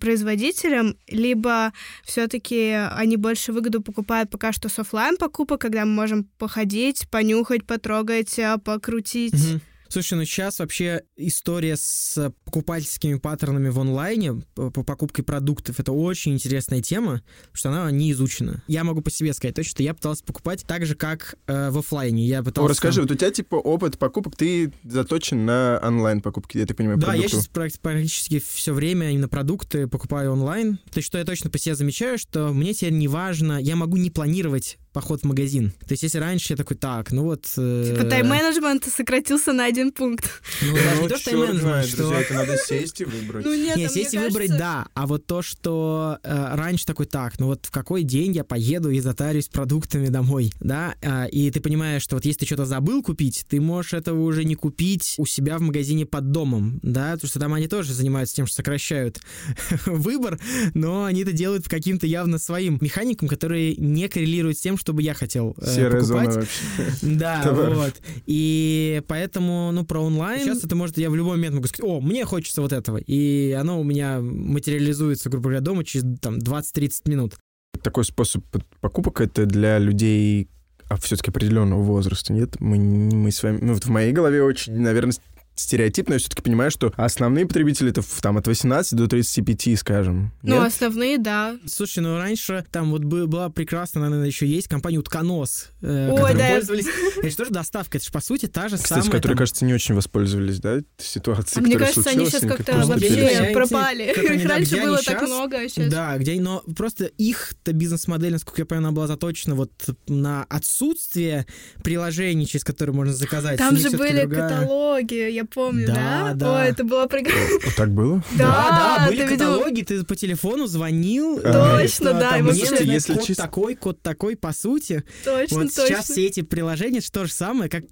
[0.00, 6.24] производителям, либо все-таки они больше выгоду покупают пока что с оффлайн покупок, когда мы можем
[6.38, 9.34] походить, понюхать, потрогать, а, покрутить.
[9.34, 9.60] Мгм.
[9.88, 15.92] Слушай, ну сейчас вообще история с покупательскими паттернами в онлайне, по по покупке продуктов, это
[15.92, 18.62] очень интересная тема, потому что она не изучена.
[18.68, 21.78] Я могу по себе сказать точно, что я пытался покупать так же, как э, в
[21.78, 22.26] офлайне.
[22.26, 22.66] Я пытался...
[22.66, 26.98] О, расскажи, вот у тебя, типа, опыт покупок, ты заточен на онлайн-покупки, я так понимаю,
[26.98, 27.42] Да, я продуктов.
[27.42, 30.76] сейчас практически все время именно продукты покупаю онлайн.
[30.90, 33.96] То есть, что я точно по себе замечаю, что мне теперь не важно, я могу
[33.96, 35.72] не планировать поход в магазин.
[35.80, 37.46] То есть, если раньше я такой, так, ну вот...
[37.56, 40.42] э, Типа тайм-менеджмент сократился на один пункт.
[40.62, 41.96] Ну, даже не то, что чёрт тайм-менеджмент, знает, что...
[41.98, 43.44] друзья, это надо сесть и выбрать.
[43.44, 44.86] Ну нет, Не, а сесть и мне выбрать, кажется- да.
[44.94, 48.90] А вот то, что э, раньше такой, так, ну вот в какой день я поеду
[48.90, 53.02] и затарюсь продуктами домой, да, а, и ты понимаешь, что вот если ты что-то забыл
[53.02, 57.28] купить, ты можешь этого уже не купить у себя в магазине под домом, да, потому
[57.28, 59.20] что там они тоже занимаются тем, что сокращают
[59.86, 60.38] выбор,
[60.74, 65.02] но они это делают по каким-то явно своим механикам, которые не коррелируют с тем, чтобы
[65.02, 66.48] я хотел э, Серая зона покупать.
[66.78, 66.96] вообще.
[67.02, 67.94] Да, вот.
[68.26, 70.40] И поэтому, ну, про онлайн...
[70.44, 72.98] Сейчас это может, я в любой момент могу сказать, о, мне хочется вот этого.
[72.98, 77.34] И оно у меня материализуется, грубо говоря, дома через там 20-30 минут.
[77.82, 78.44] Такой способ
[78.80, 80.48] покупок это для людей
[80.88, 82.58] а все-таки определенного возраста, нет?
[82.60, 85.14] Мы, мы с вами, ну, вот в моей голове очень, наверное,
[85.58, 86.14] стереотипно.
[86.14, 90.32] Я все-таки понимаю, что основные потребители это там от 18 до 35, скажем.
[90.42, 90.66] Ну, Нет?
[90.68, 91.56] основные, да.
[91.66, 96.34] Слушай, ну раньше там вот бы- была прекрасна, наверное, еще есть компания Утконос, э, Ой,
[96.34, 96.48] да.
[96.50, 96.86] пользовались.
[97.18, 99.10] Это же тоже доставка, это же по сути та же Кстати, самая.
[99.10, 103.50] которые, там, кажется, не очень воспользовались, да, ситуацией, А мне кажется, они сейчас как-то вообще
[103.52, 104.14] пропали.
[104.46, 105.90] Раньше было так много, а сейчас...
[105.92, 109.72] Да, где, но просто их-то бизнес-модель, насколько я понимаю, она была заточена вот
[110.06, 111.46] на отсутствие
[111.82, 113.58] приложений, через которые можно заказать.
[113.58, 116.34] Там же были другая- каталоги, я помню, Да, да?
[116.34, 116.60] да.
[116.60, 117.58] Ой, это было прекрасно.
[117.64, 118.22] Вот так было?
[118.36, 121.40] Да, да, были каталоги, ты по телефону звонил.
[121.40, 125.04] Точно, что да, Если код такой, код такой, по сути.
[125.24, 126.14] Точно, Вот сейчас точно.
[126.14, 127.84] все эти приложения, это то же самое, как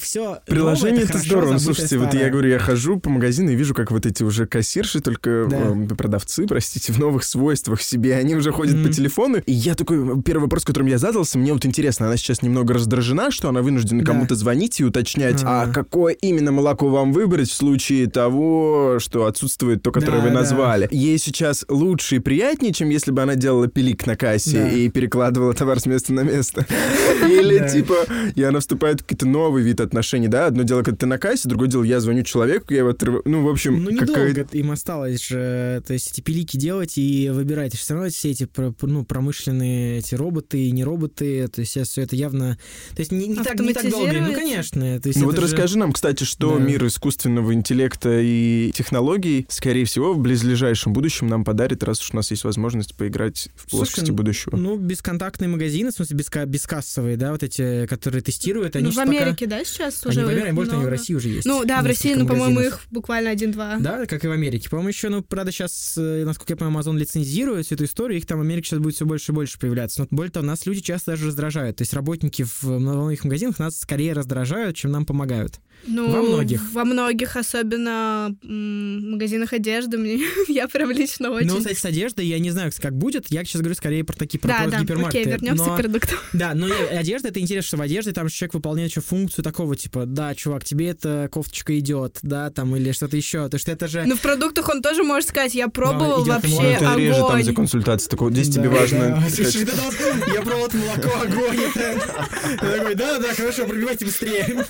[0.00, 1.58] все Приложение это здорово.
[1.58, 5.00] Слушайте, вот я говорю, я хожу по магазину и вижу, как вот эти уже кассирши,
[5.00, 9.38] только эм, продавцы, простите, в новых свойствах себе, они уже ходят по телефону.
[9.46, 13.30] И я такой, первый вопрос, которым я задался, мне вот интересно, она сейчас немного раздражена,
[13.30, 18.06] что она вынуждена кому-то звонить и уточнять, а какое именно молоко вам выбрать в случае
[18.06, 20.34] того, что отсутствует то, которое Да, вы да.
[20.34, 20.88] назвали.
[20.92, 24.68] Ей сейчас лучше и приятнее, чем если бы она делала пилик на кассе Да.
[24.70, 26.66] и перекладывала товар с места на место.
[27.28, 27.68] Или Да.
[27.68, 27.96] типа,
[28.36, 30.46] и она вступает в какой-то новый вид отношений, да?
[30.46, 33.22] Одно дело, когда ты на кассе, другое дело, я звоню человеку, я его отрываю.
[33.24, 37.30] Ну, в общем, Ну, какая- недолго им осталось же, то есть эти пилики делать и
[37.32, 37.74] выбирать.
[37.74, 38.46] Все равно все эти
[38.82, 42.58] ну, промышленные эти роботы и не роботы, то есть сейчас все это явно...
[42.94, 44.12] То есть не, не так, не так долго.
[44.20, 45.00] Ну, конечно.
[45.00, 46.62] То есть Ну вот же- расскажи нам, кстати, что Да.
[46.64, 52.16] мир искусственного интеллекта и технологий, скорее всего, в близлежащем будущем нам подарит, раз уж у
[52.16, 54.56] нас есть возможность поиграть в Слушай, плоскости будущего.
[54.56, 58.94] Ну, бесконтактные магазины, в смысле, беска- бескассовые, да, вот эти, которые тестируют, они Ну, в
[58.94, 60.88] же пока- Америке, да, сейчас Они уже в Америке, может, они в.
[60.88, 61.46] России уже есть.
[61.46, 62.80] Ну, да, в России, ну, по-моему, магазинов.
[62.80, 63.76] их буквально один-два.
[63.78, 64.68] Да, как и в Америке.
[64.68, 68.38] По-моему, еще, ну, правда, сейчас, насколько я понимаю, Amazon лицензирует всю эту историю, их там
[68.38, 70.00] в Америке сейчас будет все больше и больше появляться.
[70.02, 71.76] Но более того, нас люди часто даже раздражают.
[71.76, 75.60] То есть работники в многих магазинах нас скорее раздражают, чем нам помогают.
[75.86, 76.70] Ну, Во многих.
[76.72, 81.48] Во многих, особенно м, магазинах одежды, мне я прям лично очень...
[81.48, 83.26] Ну, кстати, с одеждой я не знаю, как будет.
[83.30, 85.18] Я сейчас говорю скорее про такие про да, да, гипермаркеты.
[85.20, 86.18] окей, вернемся Но- к продуктам.
[86.32, 90.06] Да, но одежда это интересно, что в одежде там человек выполняет еще функцию такого типа,
[90.06, 93.48] да, чувак, тебе эта кофточка идет, да, там или что-то еще.
[93.48, 94.04] То есть это же.
[94.06, 97.44] Ну, в продуктах он тоже может сказать, я пробовал идёт вообще это реже там огонь.
[97.44, 98.10] за консультацию.
[98.10, 98.98] Так вот здесь тебе Да, важно...
[99.20, 99.30] да.
[99.30, 101.58] Слушай, вот Я пробовал это молоко, огонь.
[101.60, 104.64] Я такой, да, да, хорошо, пробивайте быстрее.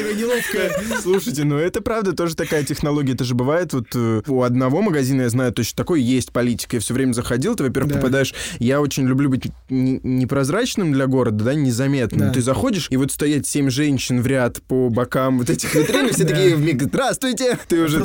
[0.00, 1.00] Я такой, неловко.
[1.02, 3.12] Слушайте, ну это правда тоже такая технология.
[3.12, 6.76] Это же бывает вот э, у одного магазина, я знаю, точно такой есть политика.
[6.76, 7.98] Я все время заходил, ты, во-первых, Да.
[7.98, 8.34] попадаешь...
[8.58, 12.28] Я очень люблю быть не- непрозрачным для города, да, незаметным.
[12.28, 12.32] Да.
[12.32, 16.24] Ты заходишь, и вот стоять семь женщин в ряд по бокам вот этих витрин, все
[16.24, 18.00] такие вмиг «Здравствуйте!» Ты уже...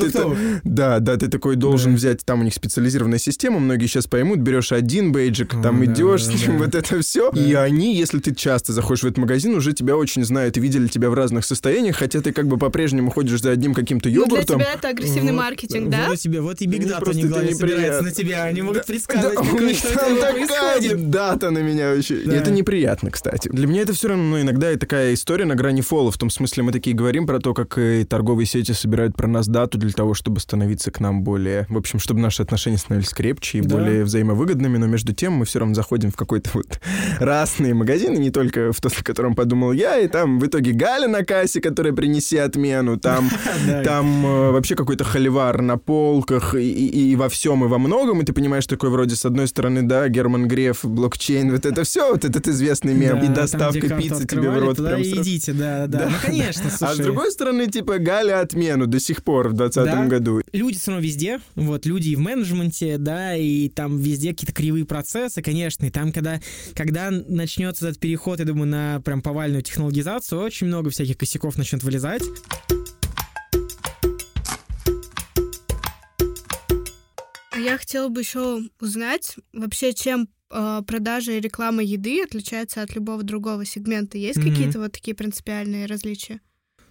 [0.63, 4.71] да, да, ты такой должен взять, там у них специализированная система, многие сейчас поймут, берешь
[4.71, 7.29] один бейджик, там идешь с ним, вот это все.
[7.31, 10.87] И они, если ты часто заходишь в этот магазин, уже тебя очень знают и видели
[10.87, 14.21] тебя в разных состояниях, хотя ты как бы по-прежнему ходишь за одним каким-то Ну, для
[14.23, 14.59] йогуртом.
[14.59, 16.05] тебя это агрессивный Вот, маркетинг, да?
[16.09, 18.43] Вот тебе, вот и у них в это голове собирается на тебя.
[18.43, 22.21] Они могут Да, предсказывать, у какое- них что у там такая дата на меня вообще.
[22.21, 22.35] И Да.
[22.35, 23.49] это неприятно, кстати.
[23.49, 26.11] Для меня это все равно ну, иногда и такая история на грани фола.
[26.11, 29.47] В том смысле мы такие говорим про то, как э, торговые сети собирают про нас
[29.47, 31.65] дату для того, чтобы становиться к нам более...
[31.69, 33.75] В общем, чтобы наши отношения становились крепче и Да.
[33.77, 36.79] более взаимовыгодными, но между тем мы все равно заходим в какой-то вот
[37.19, 41.07] разные магазины, не только в тот, о котором подумал я, и там в итоге Галя
[41.07, 43.29] на кассе, которая принеси отмену, там
[43.83, 48.21] там э, вообще какой-то холивар на полках и, и- и во всем, и во многом,
[48.21, 52.11] и ты понимаешь, такой вроде, с одной стороны, да, Герман Греф, блокчейн, вот это все,
[52.11, 55.21] вот этот известный мем, Да, и доставка пиццы тебе в рот туда прям сразу.
[55.21, 55.99] идите, да, да.
[55.99, 57.03] Да, Ну, конечно, А с слушай.
[57.03, 60.05] другой стороны, типа, Галя отмену до сих пор в 2020 Да.
[60.07, 60.41] году.
[60.53, 64.85] люди все равно везде, вот, люди и в менеджменте, да, и там везде какие-то кривые
[64.85, 66.39] процессы, конечно, и там, когда,
[66.73, 71.64] когда начнется этот переход, я думаю, на прям повальную технологизацию, очень много всяких косяков начнет
[71.83, 72.23] вылезать.
[77.51, 82.93] А Я хотела бы еще узнать вообще, чем э, продажа и реклама еды отличается от
[82.95, 84.17] любого другого сегмента.
[84.17, 84.49] Есть Мгм.
[84.49, 86.41] какие-то вот такие принципиальные различия?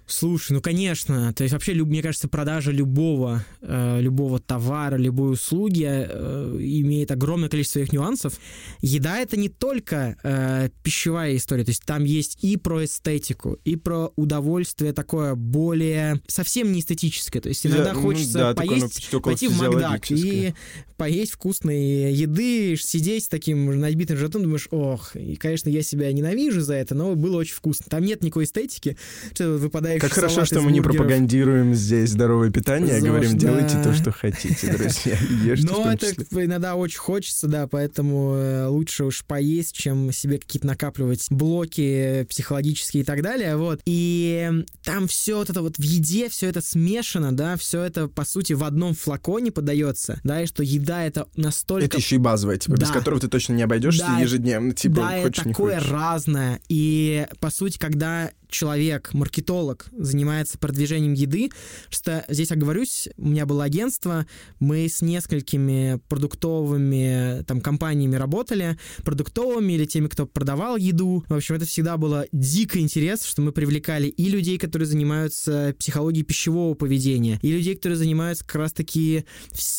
[0.06, 5.86] Слушай, ну конечно, то есть вообще, мне кажется, продажа любого, э, любого товара, любой услуги
[5.86, 8.34] э, имеет огромное количество своих нюансов.
[8.82, 13.76] Еда это не только э, пищевая история, то есть там есть и про эстетику, и
[13.76, 18.76] про удовольствие такое более совсем не эстетическое, то есть иногда Да, ну хочется да, такое,
[18.76, 20.54] ну, поесть, почти около пойти в Макдак и
[20.96, 26.60] поесть вкусной еды, сидеть с таким набитым животом, думаешь, ох, и, конечно, я себя ненавижу
[26.60, 27.86] за это, но было очень вкусно.
[27.88, 28.96] Там нет никакой эстетики,
[29.32, 33.82] что вы выпадаете Как хорошо, что мы не пропагандируем здесь здоровое питание, а говорим, делайте
[33.82, 35.16] то, что хотите, друзья.
[35.44, 40.66] Ешьте Но это иногда очень хочется, да, поэтому э, лучше уж поесть, чем себе какие-то
[40.66, 43.80] накапливать блоки психологические и так далее, вот.
[43.84, 48.24] И там все вот это вот в еде, все это смешано, да, все это, по
[48.24, 51.86] сути, в одном флаконе подается, да, и что еда это настолько...
[51.86, 52.86] Это еще и базовая, типа, да.
[52.86, 55.90] без которого ты точно не обойдешься да, ежедневно, типа, да, хочешь, такое хочешь.
[55.90, 56.60] разное.
[56.68, 61.50] И, по сути, когда человек, маркетолог, занимается продвижением еды.
[61.90, 64.26] Что здесь оговорюсь, у меня было агентство,
[64.60, 71.24] мы с несколькими продуктовыми там компаниями работали, продуктовыми или теми, кто продавал еду.
[71.28, 76.24] В общем, это всегда было дико интересно, что мы привлекали и людей, которые занимаются психологией
[76.24, 79.24] пищевого поведения, и людей, которые занимаются как раз-таки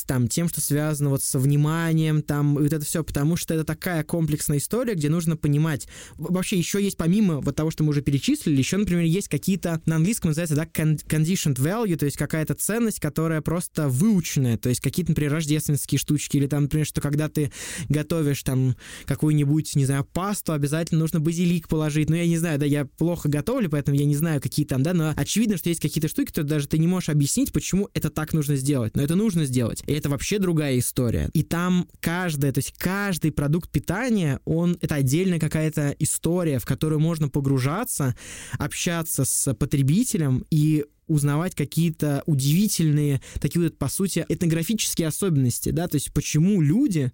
[0.06, 3.64] там тем, что связано вот со вниманием, там, и вот это все, потому что это
[3.64, 8.02] такая комплексная история, где нужно понимать, вообще еще есть помимо вот того, что мы уже
[8.02, 13.00] перечислили, еще, например, есть какие-то, на английском называется, да, conditioned value, то есть какая-то ценность,
[13.00, 17.52] которая просто выученная, то есть какие-то, например, рождественские штучки, или там, например, что когда ты
[17.90, 18.76] готовишь там
[19.06, 22.10] какую-нибудь, не знаю, пасту, обязательно нужно базилик положить.
[22.10, 24.94] Ну, я не знаю, да, я плохо готовлю, поэтому я не знаю, какие там, да,
[24.94, 28.34] но очевидно, что есть какие-то штуки, которые даже ты не можешь объяснить, почему это так
[28.34, 28.96] нужно сделать.
[28.96, 29.84] Но это нужно сделать.
[29.86, 31.30] И это вообще другая история.
[31.34, 37.00] И там каждая, то есть каждый продукт питания, он, это отдельная какая-то история, в которую
[37.00, 38.16] можно погружаться,
[38.58, 45.96] общаться с потребителем и узнавать какие-то удивительные, такие вот, по сути, этнографические особенности, да, то
[45.96, 47.12] есть почему люди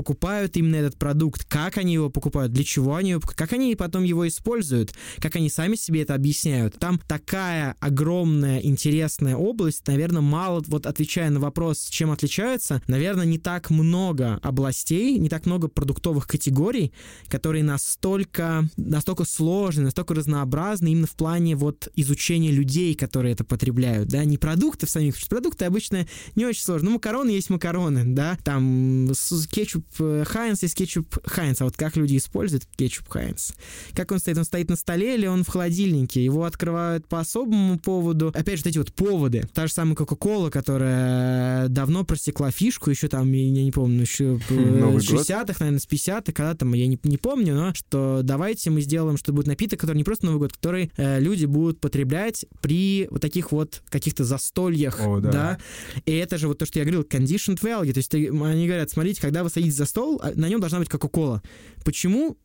[0.00, 4.02] покупают именно этот продукт, как они его покупают, для чего они его как они потом
[4.02, 6.78] его используют, как они сами себе это объясняют.
[6.78, 13.36] Там такая огромная интересная область, наверное, мало, вот отвечая на вопрос, чем отличаются, наверное, не
[13.36, 16.94] так много областей, не так много продуктовых категорий,
[17.28, 24.08] которые настолько, настолько сложны, настолько разнообразны именно в плане вот изучения людей, которые это потребляют,
[24.08, 26.88] да, не продуктов самих, продукты обычно не очень сложны.
[26.88, 29.10] Ну, макароны есть макароны, да, там
[29.50, 31.60] кетчуп Heinz есть кетчуп Heinz.
[31.60, 33.52] А вот как люди используют кетчуп Heinz?
[33.94, 34.38] Как он стоит?
[34.38, 36.24] Он стоит на столе или он в холодильнике?
[36.24, 38.28] Его открывают по особому поводу.
[38.28, 39.48] Опять же, вот эти вот поводы.
[39.52, 44.50] Та же самая Кока-Кола, которая давно просекла фишку, еще там, я не помню, еще в
[44.50, 49.16] 60-х, наверное, с 50-х, когда там, я не, не помню, но что давайте мы сделаем,
[49.16, 53.20] что будет напиток, который не просто Новый год, который э, люди будут потреблять при вот
[53.20, 55.30] таких вот каких-то застольях, О, да.
[55.30, 55.58] да.
[56.06, 59.20] И это же вот то, что я говорил, conditioned value, то есть они говорят, смотрите,
[59.20, 61.42] когда вы садитесь садитесь за стол, а на нем должна быть Кока-Кола.
[61.84, 62.36] Почему?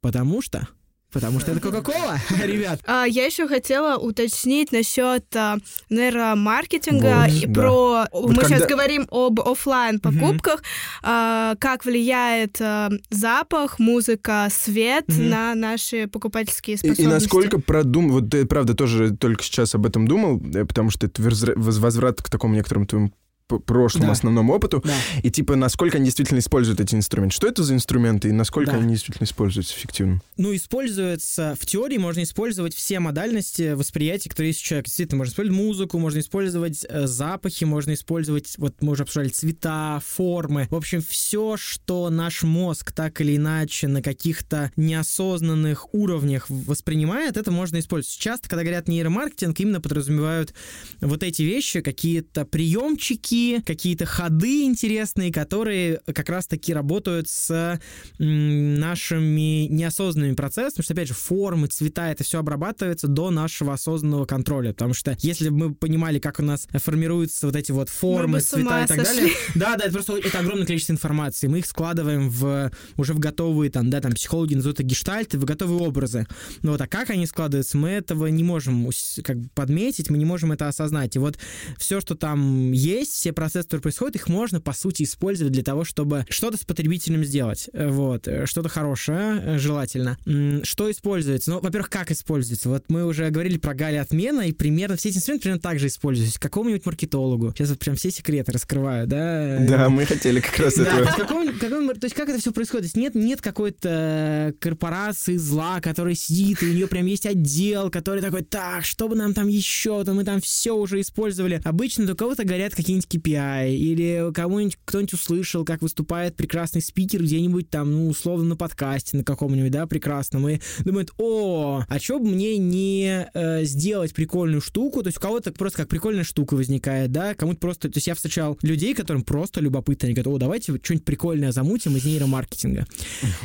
[0.00, 0.68] Потому что
[1.12, 2.80] Потому что это Кока-Кола, ребят.
[2.86, 5.56] А, я еще хотела уточнить насчет а,
[5.90, 7.60] нейромаркетинга вот, и да.
[7.60, 8.06] про...
[8.12, 8.48] Вот мы когда...
[8.48, 10.60] сейчас говорим об офлайн покупках.
[10.60, 10.66] Угу.
[11.02, 15.20] А, как влияет а, запах, музыка, свет угу.
[15.20, 17.02] на наши покупательские способности.
[17.02, 18.12] И, и насколько продум...
[18.12, 21.20] Вот ты, правда, тоже только сейчас об этом думал, э, потому что это
[21.56, 23.10] возврат к такому некоторому твоему
[23.58, 24.12] прошлому да.
[24.12, 24.94] основному опыту, да.
[25.22, 27.34] и типа насколько они действительно используют эти инструменты.
[27.34, 28.78] Что это за инструменты и насколько да.
[28.78, 30.20] они действительно используются эффективно?
[30.36, 34.86] Ну, используется в теории, можно использовать все модальности восприятия, которые есть у человека.
[34.86, 40.00] Действительно, можно использовать музыку, можно использовать э, запахи, можно использовать, вот мы уже обсуждали, цвета,
[40.06, 40.68] формы.
[40.70, 47.50] В общем, все, что наш мозг так или иначе на каких-то неосознанных уровнях воспринимает, это
[47.50, 48.18] можно использовать.
[48.18, 50.54] Часто, когда говорят нейромаркетинг, именно подразумевают
[51.00, 53.34] вот эти вещи, какие-то приемчики,
[53.64, 57.78] какие-то ходы интересные, которые как раз-таки работают с
[58.18, 64.24] нашими неосознанными процессами, потому что, опять же, формы, цвета, это все обрабатывается до нашего осознанного
[64.26, 68.40] контроля, потому что если бы мы понимали, как у нас формируются вот эти вот формы,
[68.40, 69.20] цвета и так сошли.
[69.20, 73.18] далее, да, да, это просто это огромное количество информации, мы их складываем в уже в
[73.18, 76.26] готовые, там, да, там, психологи называют это гештальты, в готовые образы.
[76.62, 78.88] Ну вот, а как они складываются, мы этого не можем
[79.22, 81.16] как бы подметить, мы не можем это осознать.
[81.16, 81.38] И вот
[81.78, 85.84] все, что там есть, все процессы, которые происходят, их можно, по сути, использовать для того,
[85.84, 87.70] чтобы что-то с потребителем сделать.
[87.72, 88.26] Э, вот.
[88.26, 90.18] Э, что-то хорошее, э, желательно.
[90.64, 91.50] Что используется?
[91.52, 92.68] Ну, во-первых, как используется?
[92.68, 95.86] Вот мы уже говорили про Гали отмена, и примерно все эти инструменты примерно так же
[95.86, 96.40] используются.
[96.40, 97.52] Какому-нибудь маркетологу.
[97.52, 99.58] Сейчас вот прям все секреты раскрываю, да?
[99.60, 102.96] Да, мы хотели как раз какому, то есть как это все происходит?
[102.96, 108.42] Нет, нет какой-то корпорации зла, которая сидит, и у нее прям есть отдел, который такой,
[108.42, 111.60] так, что бы нам там еще, то мы там все уже использовали.
[111.64, 117.70] Обычно у кого-то горят какие-нибудь KPI, или кому-нибудь кто-нибудь услышал, как выступает прекрасный спикер где-нибудь
[117.70, 122.28] там, ну, условно, на подкасте на каком-нибудь, да, прекрасном, и думает, о, а что бы
[122.28, 127.12] мне не э, сделать прикольную штуку, то есть у кого-то просто как прикольная штука возникает,
[127.12, 130.72] да, кому-то просто, то есть я встречал людей, которым просто любопытно, они говорят, о, давайте
[130.82, 132.86] что-нибудь прикольное замутим из нейромаркетинга.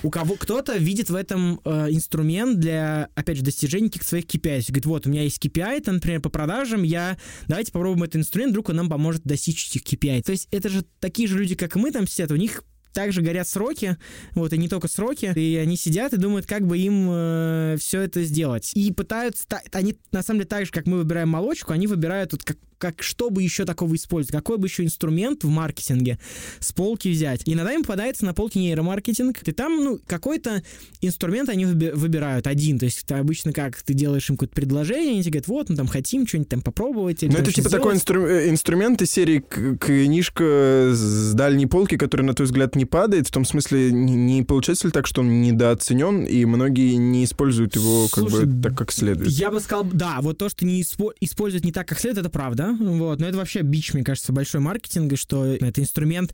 [0.04, 4.66] У кого кто-то видит в этом э, инструмент для, опять же, достижения каких-то своих KPI.
[4.68, 7.18] Говорит, вот, у меня есть KPI, там, например, по продажам, я,
[7.48, 10.24] давайте попробуем этот инструмент, вдруг он нам поможет достичь этих KPI.
[10.24, 12.64] То есть это же такие же люди, как мы там сидят, у них
[12.96, 13.98] также горят сроки,
[14.34, 18.02] вот, и не только сроки, и они сидят и думают, как бы им э, все
[18.02, 18.72] это сделать.
[18.74, 22.44] И пытаются, они на самом деле так же, как мы выбираем молочку, они выбирают вот
[22.44, 26.20] как как что бы еще такого использовать, какой бы еще инструмент в маркетинге
[26.60, 27.42] с полки взять.
[27.46, 30.62] И иногда им попадается на полке нейромаркетинг, и там, ну, какой-то
[31.02, 35.24] инструмент они выбирают один, то есть это обычно как, ты делаешь им какое-то предложение, они
[35.24, 37.22] тебе говорят, вот, мы там хотим что-нибудь там попробовать.
[37.22, 37.72] Ну, это типа сделать.
[37.72, 42.85] такой инстру- э, инструмент из серии книжка с дальней полки, который, на твой взгляд, не
[42.86, 47.24] падает, в том смысле, не, не получается ли так, что он недооценен, и многие не
[47.24, 49.30] используют его как Слушай, бы так, как следует?
[49.32, 52.30] Я бы сказал, да, вот то, что не испо- используют не так, как следует, это
[52.30, 56.34] правда, вот, но это вообще бич, мне кажется, большой маркетинга, что это инструмент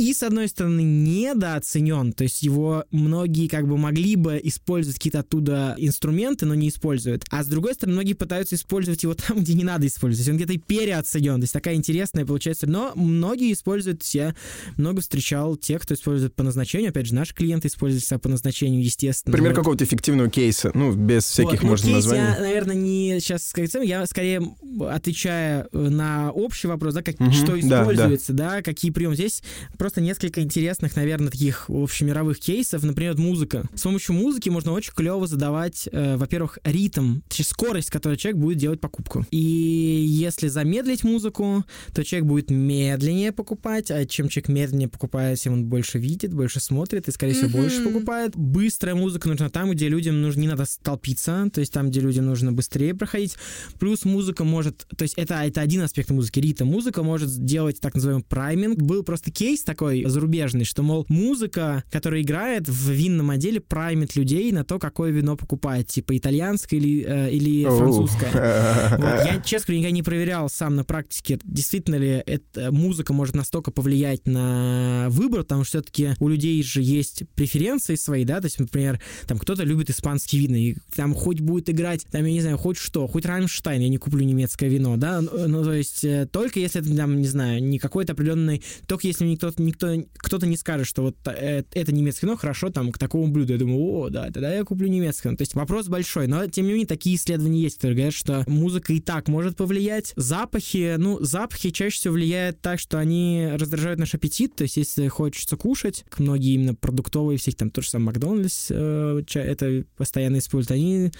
[0.00, 5.18] и, с одной стороны, недооценен, то есть его многие как бы могли бы использовать какие-то
[5.18, 7.26] оттуда инструменты, но не используют.
[7.28, 10.26] А с другой стороны, многие пытаются использовать его там, где не надо использовать.
[10.30, 12.66] Он где-то и переоценен, то есть такая интересная получается.
[12.66, 14.34] Но многие используют, я
[14.78, 16.88] много встречал тех, кто использует по назначению.
[16.88, 19.34] Опять же, наши клиенты используют себя по назначению, естественно.
[19.34, 22.22] Пример какого-то эффективного кейса, ну, без всяких, вот, можно, кейс названий.
[22.22, 24.40] я, наверное, не сейчас сказать, я скорее
[24.88, 28.56] отвечая на общий вопрос, да, как, угу, что используется, да, да.
[28.56, 29.14] да, какие приемы.
[29.14, 29.42] Здесь
[29.76, 32.84] просто просто несколько интересных, наверное, таких общемировых кейсов.
[32.84, 33.64] Например, музыка.
[33.74, 38.40] С помощью музыки можно очень клево задавать, э, во-первых, ритм, точнее, скорость, с которой человек
[38.40, 39.26] будет делать покупку.
[39.32, 45.54] И если замедлить музыку, то человек будет медленнее покупать, а чем человек медленнее покупает, тем
[45.54, 47.62] он больше видит, больше смотрит и, скорее всего, mm-hmm.
[47.62, 48.36] больше покупает.
[48.36, 52.26] Быстрая музыка нужна там, где людям нужно, не надо столпиться, то есть там, где людям
[52.26, 53.34] нужно быстрее проходить.
[53.80, 56.66] Плюс музыка может, то есть это, это один аспект музыки, ритм.
[56.66, 58.78] Музыка может сделать так называемый прайминг.
[58.78, 64.14] Был просто кейс такой, такой зарубежный, что, мол, музыка, которая играет в винном отделе, праймит
[64.14, 68.30] людей на то, какое вино покупает, типа итальянское или, э, или французское.
[69.00, 69.24] Вот.
[69.24, 74.26] Я, честно никогда не проверял сам на практике, действительно ли эта музыка может настолько повлиять
[74.26, 79.00] на выбор, потому что все-таки у людей же есть преференции свои, да, то есть, например,
[79.26, 82.76] там кто-то любит испанские вина, и там хоть будет играть, там, я не знаю, хоть
[82.76, 86.82] что, хоть Рамштайн, я не куплю немецкое вино, да, ну, то есть, э, только если
[86.82, 91.02] это, там, не знаю, не какой-то определенный, только если никто никто, кто-то не скажет, что
[91.02, 93.52] вот э, это немецкое вино хорошо там к такому блюду.
[93.52, 95.36] Я думаю, о, да, тогда я куплю немецкое.
[95.36, 98.92] То есть вопрос большой, но тем не менее такие исследования есть, которые говорят, что музыка
[98.92, 100.12] и так может повлиять.
[100.16, 105.08] Запахи, ну, запахи чаще всего влияют так, что они раздражают наш аппетит, то есть если
[105.08, 110.72] хочется кушать, многие именно продуктовые, всех там тот же самый Макдональдс, э, это постоянно используют,
[110.72, 111.10] они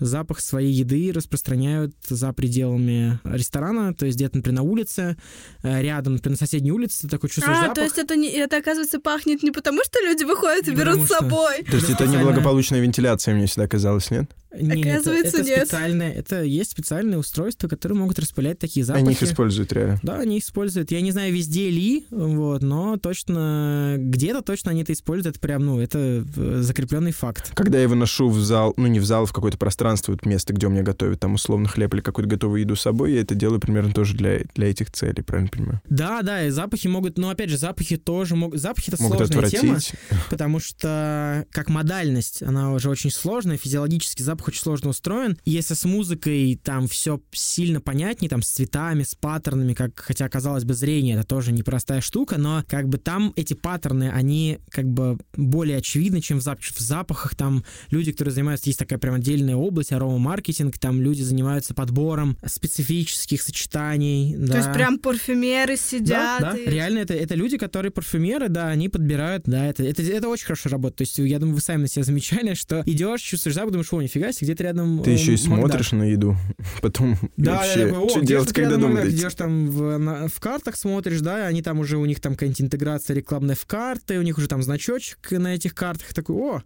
[0.00, 5.16] запах своей еды распространяют за пределами ресторана, то есть где-то, например, на улице,
[5.62, 7.76] э, рядом, например, на соседней улице, ты такой чувствуешь а, запах.
[7.82, 11.08] То есть это, не, это, оказывается, пахнет не потому, что люди выходят и берут с
[11.08, 11.64] собой.
[11.64, 14.30] То есть это неблагополучная вентиляция, мне всегда казалось, нет?
[14.54, 15.66] Нет, Оказывается, это, это нет.
[15.66, 19.04] Специальное, это есть специальные устройства, которые могут распылять такие запахи.
[19.04, 19.98] Они их используют реально?
[20.02, 20.90] Да, они их используют.
[20.90, 25.36] Я не знаю, везде ли, вот, но точно где-то точно они это используют.
[25.36, 27.52] Это прям, ну, это э, закрепленный факт.
[27.54, 30.52] Когда я выношу в зал, ну, не в зал, а в какое-то пространство, вот место,
[30.52, 33.34] где у меня готовят там условно хлеб или какую-то готовую еду с собой, я это
[33.34, 35.80] делаю примерно тоже для, для этих целей, правильно понимаю?
[35.88, 39.44] Да, да, и запахи могут, но опять же, запахи тоже могут, запахи это могут сложная
[39.44, 39.60] отвратить.
[39.60, 39.78] тема,
[40.30, 45.38] потому что как модальность, она уже очень сложная, физиологически запах очень сложно устроен.
[45.44, 50.64] Если с музыкой там все сильно понятнее, там с цветами, с паттернами, как хотя казалось
[50.64, 55.18] бы зрение это тоже непростая штука, но как бы там эти паттерны, они как бы
[55.34, 56.52] более очевидны, чем в запахах.
[56.76, 61.74] В запахах там люди, которые занимаются, есть такая прям отдельная область, арома-маркетинг, там люди занимаются
[61.74, 64.34] подбором специфических сочетаний.
[64.34, 64.58] То да.
[64.58, 66.40] есть прям парфюмеры сидят.
[66.40, 66.64] Да, и...
[66.64, 66.70] да.
[66.70, 70.68] реально это, это люди, которые парфюмеры, да, они подбирают, да, это, это, это очень хорошо
[70.68, 70.96] работает.
[70.96, 74.02] То есть я думаю, вы сами на себя замечали, что идешь, чувствуешь запах, думаешь, о,
[74.02, 76.36] нифига себе, где-то рядом ты еще и смотришь на еду,
[76.82, 79.06] потом да, вообще, такой, что делать, когда дома?
[79.08, 82.62] Идешь там в, на, в картах смотришь, да, они там уже, у них там какая-нибудь
[82.62, 86.62] интеграция рекламная в карты, у них уже там значочек на этих картах, такой, о,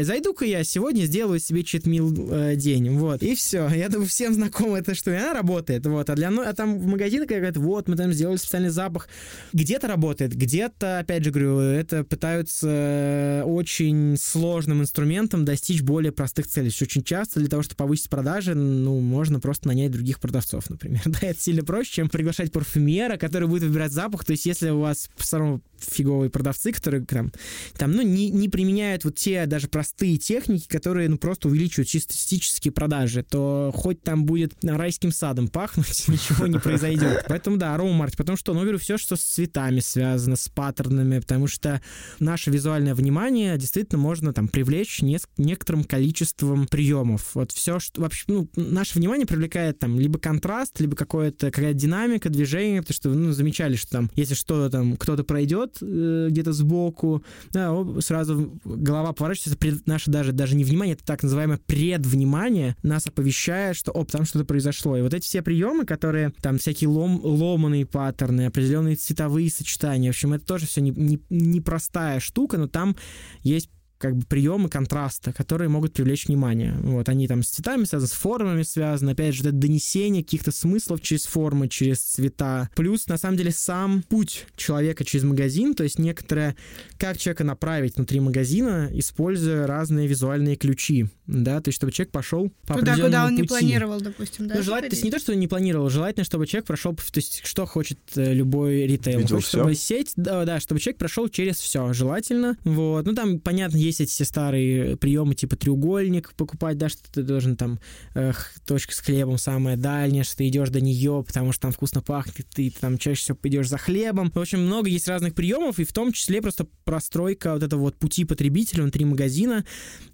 [0.00, 3.68] зайду-ка я сегодня сделаю себе читмил э, день, вот, и все.
[3.74, 6.86] Я думаю, всем знакомо это, что она работает, вот, а для, ну, а там в
[6.86, 9.08] магазинах говорят, вот, мы там сделали специальный запах.
[9.52, 16.68] Где-то работает, где-то, опять же говорю, это пытаются очень сложным инструментом достичь более простых целей.
[16.68, 21.02] очень часто для того, чтобы повысить продажи, ну, можно просто нанять других продавцов, например.
[21.12, 24.24] Да, это сильно проще, чем приглашать парфюмера, который будет выбирать запах.
[24.24, 27.32] То есть если у вас все равно фиговые продавцы, которые там,
[27.76, 32.72] там ну, не, не применяют вот те даже простые техники, которые, ну, просто увеличивают статистические
[32.72, 37.24] продажи, то хоть там будет райским садом пахнуть, ничего не произойдет.
[37.28, 38.18] Поэтому, да, аромамаркетинг.
[38.18, 41.80] Потому что, ну, говорю, все, что с цветами связано, с паттернами, потому что
[42.18, 47.34] наше визуальное внимание действительно можно там привлечь не, некоторым количеством приемов.
[47.34, 52.28] Вот все, что вообще, ну, наше внимание привлекает там либо контраст, либо какое-то какая-то динамика
[52.28, 57.22] движения, потому что, ну, замечали, что там, если что-то там, кто-то пройдет э, где-то сбоку,
[57.52, 63.06] да, сразу голова поворачивается, пред, наше даже, даже не внимание, это так называемое предвнимание, нас
[63.06, 64.96] оповещает, что, оп, там что-то произошло.
[64.96, 70.10] И вот эти все приемы, которые там всякие лом, ломаные паттерны, определенные цветовые сочетания, в
[70.10, 72.96] общем, это тоже все непростая не, не, не штука, но там
[73.42, 73.70] есть
[74.02, 76.74] как бы приемы контраста, которые могут привлечь внимание.
[76.82, 81.00] Вот они там с цветами связаны, с формами связаны, опять же, это донесение каких-то смыслов
[81.00, 82.68] через формы, через цвета.
[82.74, 86.56] Плюс, на самом деле, сам путь человека через магазин, то есть некоторое,
[86.98, 92.52] как человека направить внутри магазина, используя разные визуальные ключи, да, то есть чтобы человек пошел
[92.66, 93.42] по Туда, куда он пути.
[93.42, 94.56] не планировал, допустим, да?
[94.56, 97.02] Ну, желательно, то есть не то, что он не планировал, желательно, чтобы человек прошел, то
[97.14, 99.58] есть что хочет э, любой ритейл, Видел хочет, всё?
[99.58, 103.91] чтобы сеть, да, да, чтобы человек прошел через все, желательно, вот, ну там, понятно, есть
[104.00, 107.78] эти все старые приемы, типа треугольник покупать, да, что ты должен там,
[108.14, 108.32] э,
[108.66, 112.46] точка с хлебом самая дальняя, что ты идешь до нее, потому что там вкусно пахнет,
[112.52, 114.30] ты там чаще всего идешь за хлебом.
[114.34, 117.96] В общем, много есть разных приемов, и в том числе просто простройка вот этого вот
[117.96, 119.64] пути потребителя внутри магазина,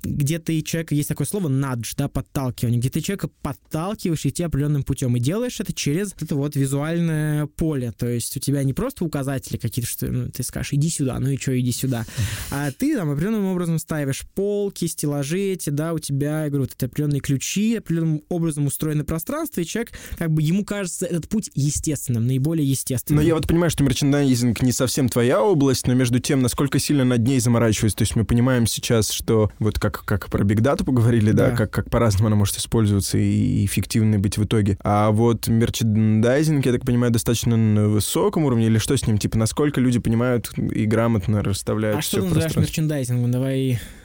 [0.03, 4.83] где ты человека, есть такое слово надж, да, подталкивание, где ты человека подталкиваешь идти определенным
[4.83, 9.05] путем и делаешь это через это вот визуальное поле, то есть у тебя не просто
[9.05, 12.07] указатели какие-то, что ну, ты скажешь, иди сюда, ну и что, иди сюда,
[12.51, 16.75] а ты там определенным образом ставишь полки, стеллажи эти, да, у тебя, я говорю, вот
[16.75, 21.51] это определенные ключи, определенным образом устроено пространство, и человек, как бы ему кажется этот путь
[21.55, 23.23] естественным, наиболее естественным.
[23.23, 27.05] Но я вот понимаю, что мерчендайзинг не совсем твоя область, но между тем, насколько сильно
[27.05, 27.95] над ней заморачиваюсь.
[27.95, 31.57] То есть мы понимаем сейчас, что вот как, как про Big Data поговорили, да, Да.
[31.57, 34.79] как, как по-разному она может использоваться и эффективной быть в итоге.
[34.83, 39.19] А вот мерчендайзинг, я так понимаю, достаточно на высоком уровне, или что с ним?
[39.19, 43.31] Типа, насколько люди понимают и грамотно расставляют а все что ты называешь мерчендайзингом?
[43.31, 43.48] Давай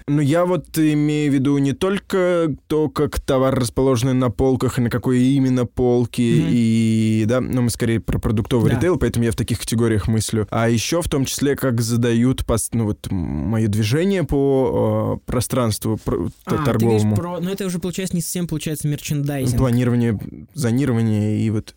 [0.05, 4.81] Ну, я вот имею в виду не только то, как товар расположен на полках и
[4.81, 6.47] на какой именно полке, Мгм.
[6.51, 8.75] и, да, ну, мы скорее про продуктовый Да.
[8.75, 10.45] ритейл, поэтому я в таких категориях мыслю.
[10.51, 16.27] А еще в том числе, как задают, ну, вот, мое движение по э, пространству про-
[16.45, 16.99] А, ты торговому.
[16.99, 17.39] говоришь про...
[17.39, 19.57] Ну, это уже, получается, не совсем получается мерчендайзинг.
[19.57, 20.19] Планирование,
[20.53, 21.75] зонирование и вот...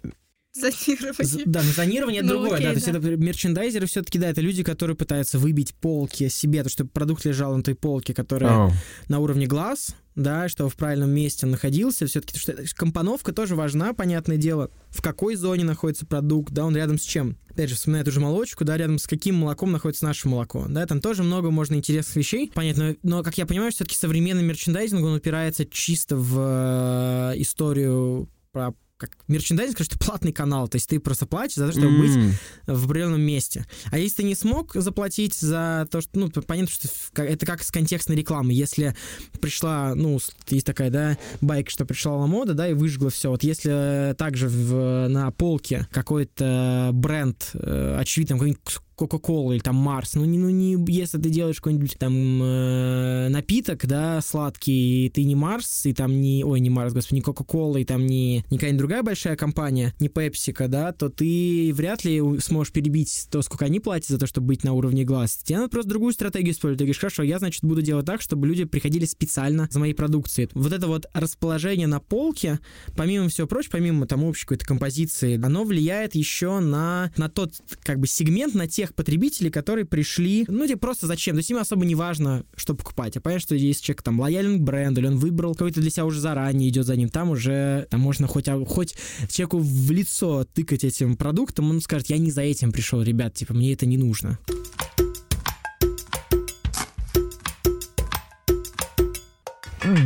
[0.57, 1.45] Зонирование.
[1.47, 2.73] Да, но зонирование это Ну, другое, окей, да.
[2.73, 2.99] То есть да.
[2.99, 7.55] это мерчендайзеры все-таки, да, это люди, которые пытаются выбить полки себе, то, чтобы продукт лежал
[7.57, 8.71] на той полке, которая А,
[9.09, 12.07] на уровне глаз, да, чтобы в правильном месте он находился.
[12.07, 14.71] Все-таки что компоновка тоже важна, понятное дело.
[14.89, 17.37] В какой зоне находится продукт, да, он рядом с чем.
[17.51, 20.87] Опять же, вспоминая ту же молочку, да, рядом с каким молоком находится наше молоко, да,
[20.87, 25.15] там тоже много можно интересных вещей, понятно, но, как я понимаю, все-таки современный мерчендайзинг, он
[25.15, 31.27] упирается чисто в э, историю про как мерчендайзинг, что платный канал, то есть ты просто
[31.27, 32.33] платишь за то, чтобы быть м,
[32.67, 33.67] в определенном месте.
[33.91, 36.89] А если ты не смог заплатить за то, что, ну, понятно, что
[37.23, 38.53] это как с контекстной рекламы.
[38.53, 38.97] Если
[39.41, 40.19] пришла, ну,
[40.49, 43.31] есть такая, да, байка, что пришла мода, да, и выжгла все.
[43.31, 48.63] Вот если также в, на полке какой-то бренд, э, очевидно, какой-нибудь
[48.97, 53.87] Кока-Кола или там Марс, ну не, ну не, если ты делаешь какой-нибудь там э, напиток,
[53.87, 57.77] да, сладкий, и ты не Марс, и там не, ой, не Марс, господи, не Кока-Кола,
[57.77, 62.23] и там не, не какая-нибудь другая большая компания, не Пепсика, да, то ты вряд ли
[62.41, 65.37] сможешь перебить то, сколько они платят за то, чтобы быть на уровне глаз.
[65.37, 66.79] Тебе надо просто другую стратегию использовать.
[66.79, 70.49] Ты говоришь, хорошо, я, значит, буду делать так, чтобы люди приходили специально за моей продукцией.
[70.55, 72.61] Вот это вот расположение на полке,
[72.97, 77.99] помимо всего прочего, помимо там общей какой-то композиции, оно влияет еще на, на тот как
[77.99, 81.35] бы сегмент, на тех потребителей, которые пришли, ну, тебе просто зачем?
[81.35, 83.17] То есть им особо не важно, что покупать.
[83.17, 86.05] А понятно, что если человек там лоялен к бренду, или он выбрал какой-то для себя
[86.05, 88.95] уже заранее идет за ним, там уже там можно хоть, а- хоть
[89.29, 93.55] человеку в лицо тыкать этим продуктом, он скажет, я не за этим пришел, ребят, типа,
[93.55, 94.39] мне это не нужно.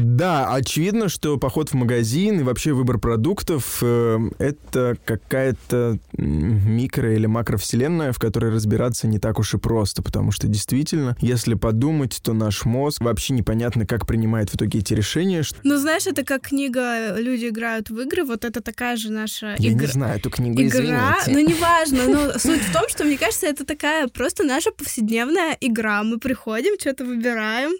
[0.04, 7.26] Да, очевидно, что поход в магазин и вообще выбор продуктов э, это какая-то микро- или
[7.26, 12.32] макровселенная, в которой разбираться не так уж и просто, потому что действительно, если подумать, то
[12.32, 15.42] наш мозг вообще непонятно, как принимает в итоге эти решения.
[15.42, 19.54] что- Ну, знаешь, это как книга «Люди играют в игры», вот это такая же наша
[19.58, 19.86] Я игра.
[19.86, 21.24] не знаю эту книгу, Игра, извините.
[21.28, 26.02] ну неважно, но суть в том, что мне кажется, это такая просто наша повседневная игра.
[26.02, 27.70] Мы приходим, что-то выбираем,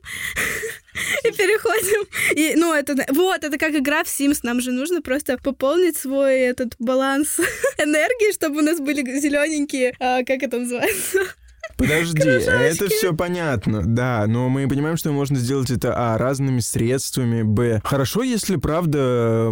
[1.24, 2.06] И переходим.
[2.36, 4.40] И, ну, это, вот, это как игра в Sims.
[4.42, 7.38] Нам же нужно просто пополнить свой этот баланс
[7.78, 11.20] энергии, чтобы у нас были зелененькие, а, как это называется?
[11.80, 17.42] Подожди, это все понятно, да, но мы понимаем, что можно сделать это а разными средствами,
[17.42, 19.50] б хорошо, если правда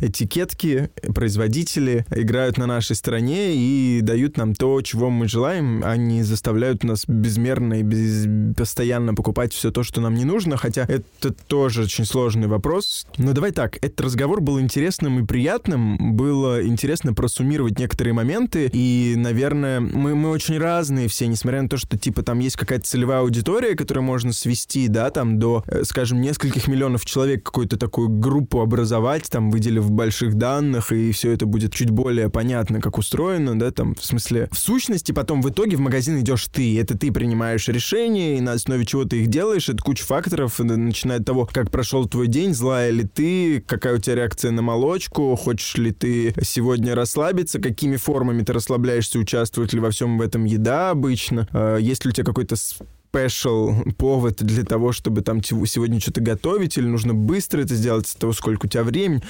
[0.00, 6.22] этикетки производители играют на нашей стороне и дают нам то, чего мы желаем, а не
[6.22, 8.26] заставляют нас безмерно и без...
[8.56, 13.06] постоянно покупать все то, что нам не нужно, хотя это тоже очень сложный вопрос.
[13.18, 19.14] Но давай так, этот разговор был интересным и приятным, было интересно просуммировать некоторые моменты, и,
[19.18, 22.84] наверное, мы, мы очень разные все, несмотря несмотря на то, что, типа, там есть какая-то
[22.84, 28.08] целевая аудитория, которую можно свести, да, там, до, э, скажем, нескольких миллионов человек, какую-то такую
[28.08, 33.58] группу образовать, там, выделив больших данных, и все это будет чуть более понятно, как устроено,
[33.58, 37.12] да, там, в смысле, в сущности, потом в итоге в магазин идешь ты, это ты
[37.12, 41.48] принимаешь решения, и на основе чего ты их делаешь, это куча факторов, начиная от того,
[41.50, 45.92] как прошел твой день, злая ли ты, какая у тебя реакция на молочку, хочешь ли
[45.92, 51.47] ты сегодня расслабиться, какими формами ты расслабляешься, участвует ли во всем в этом еда обычно,
[51.52, 56.78] Э, есть ли у тебя какой-то спешл повод для того, чтобы там сегодня что-то готовить,
[56.78, 59.22] или нужно быстро это сделать с того, сколько у тебя времени.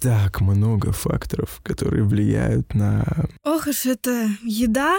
[0.00, 3.04] Так много факторов, которые влияют на...
[3.44, 4.98] Ох уж это еда.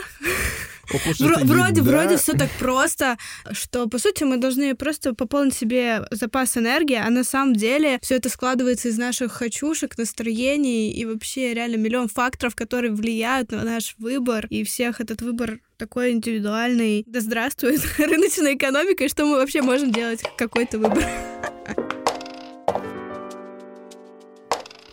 [1.20, 1.92] Вро- вроде, еда.
[1.92, 3.18] вроде все так просто,
[3.52, 8.16] что по сути мы должны просто пополнить себе запас энергии, а на самом деле все
[8.16, 13.96] это складывается из наших хочушек, настроений и вообще реально миллион факторов, которые влияют на наш
[13.98, 17.04] выбор, и всех этот выбор такой индивидуальный.
[17.08, 21.04] Да здравствует рыночная экономика, и что мы вообще можем делать какой-то выбор.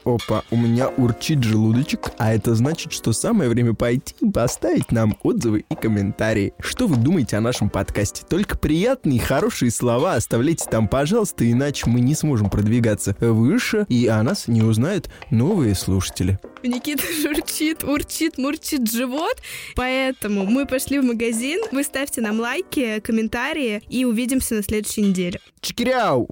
[0.08, 5.18] Опа, у меня урчит желудочек, а это значит, что самое время пойти и поставить нам
[5.22, 6.54] отзывы и комментарии.
[6.60, 8.24] Что вы думаете о нашем подкасте?
[8.26, 14.06] Только приятные и хорошие слова оставляйте там, пожалуйста, иначе мы не сможем продвигаться выше, и
[14.06, 16.38] о нас не узнают новые слушатели.
[16.62, 19.36] Никита журчит, урчит, мурчит живот,
[19.76, 21.60] поэтому мы пошли в магазин.
[21.70, 25.40] Вы ставьте нам лайки, комментарии и увидимся на следующей неделе.
[25.60, 26.26] Чекиряу!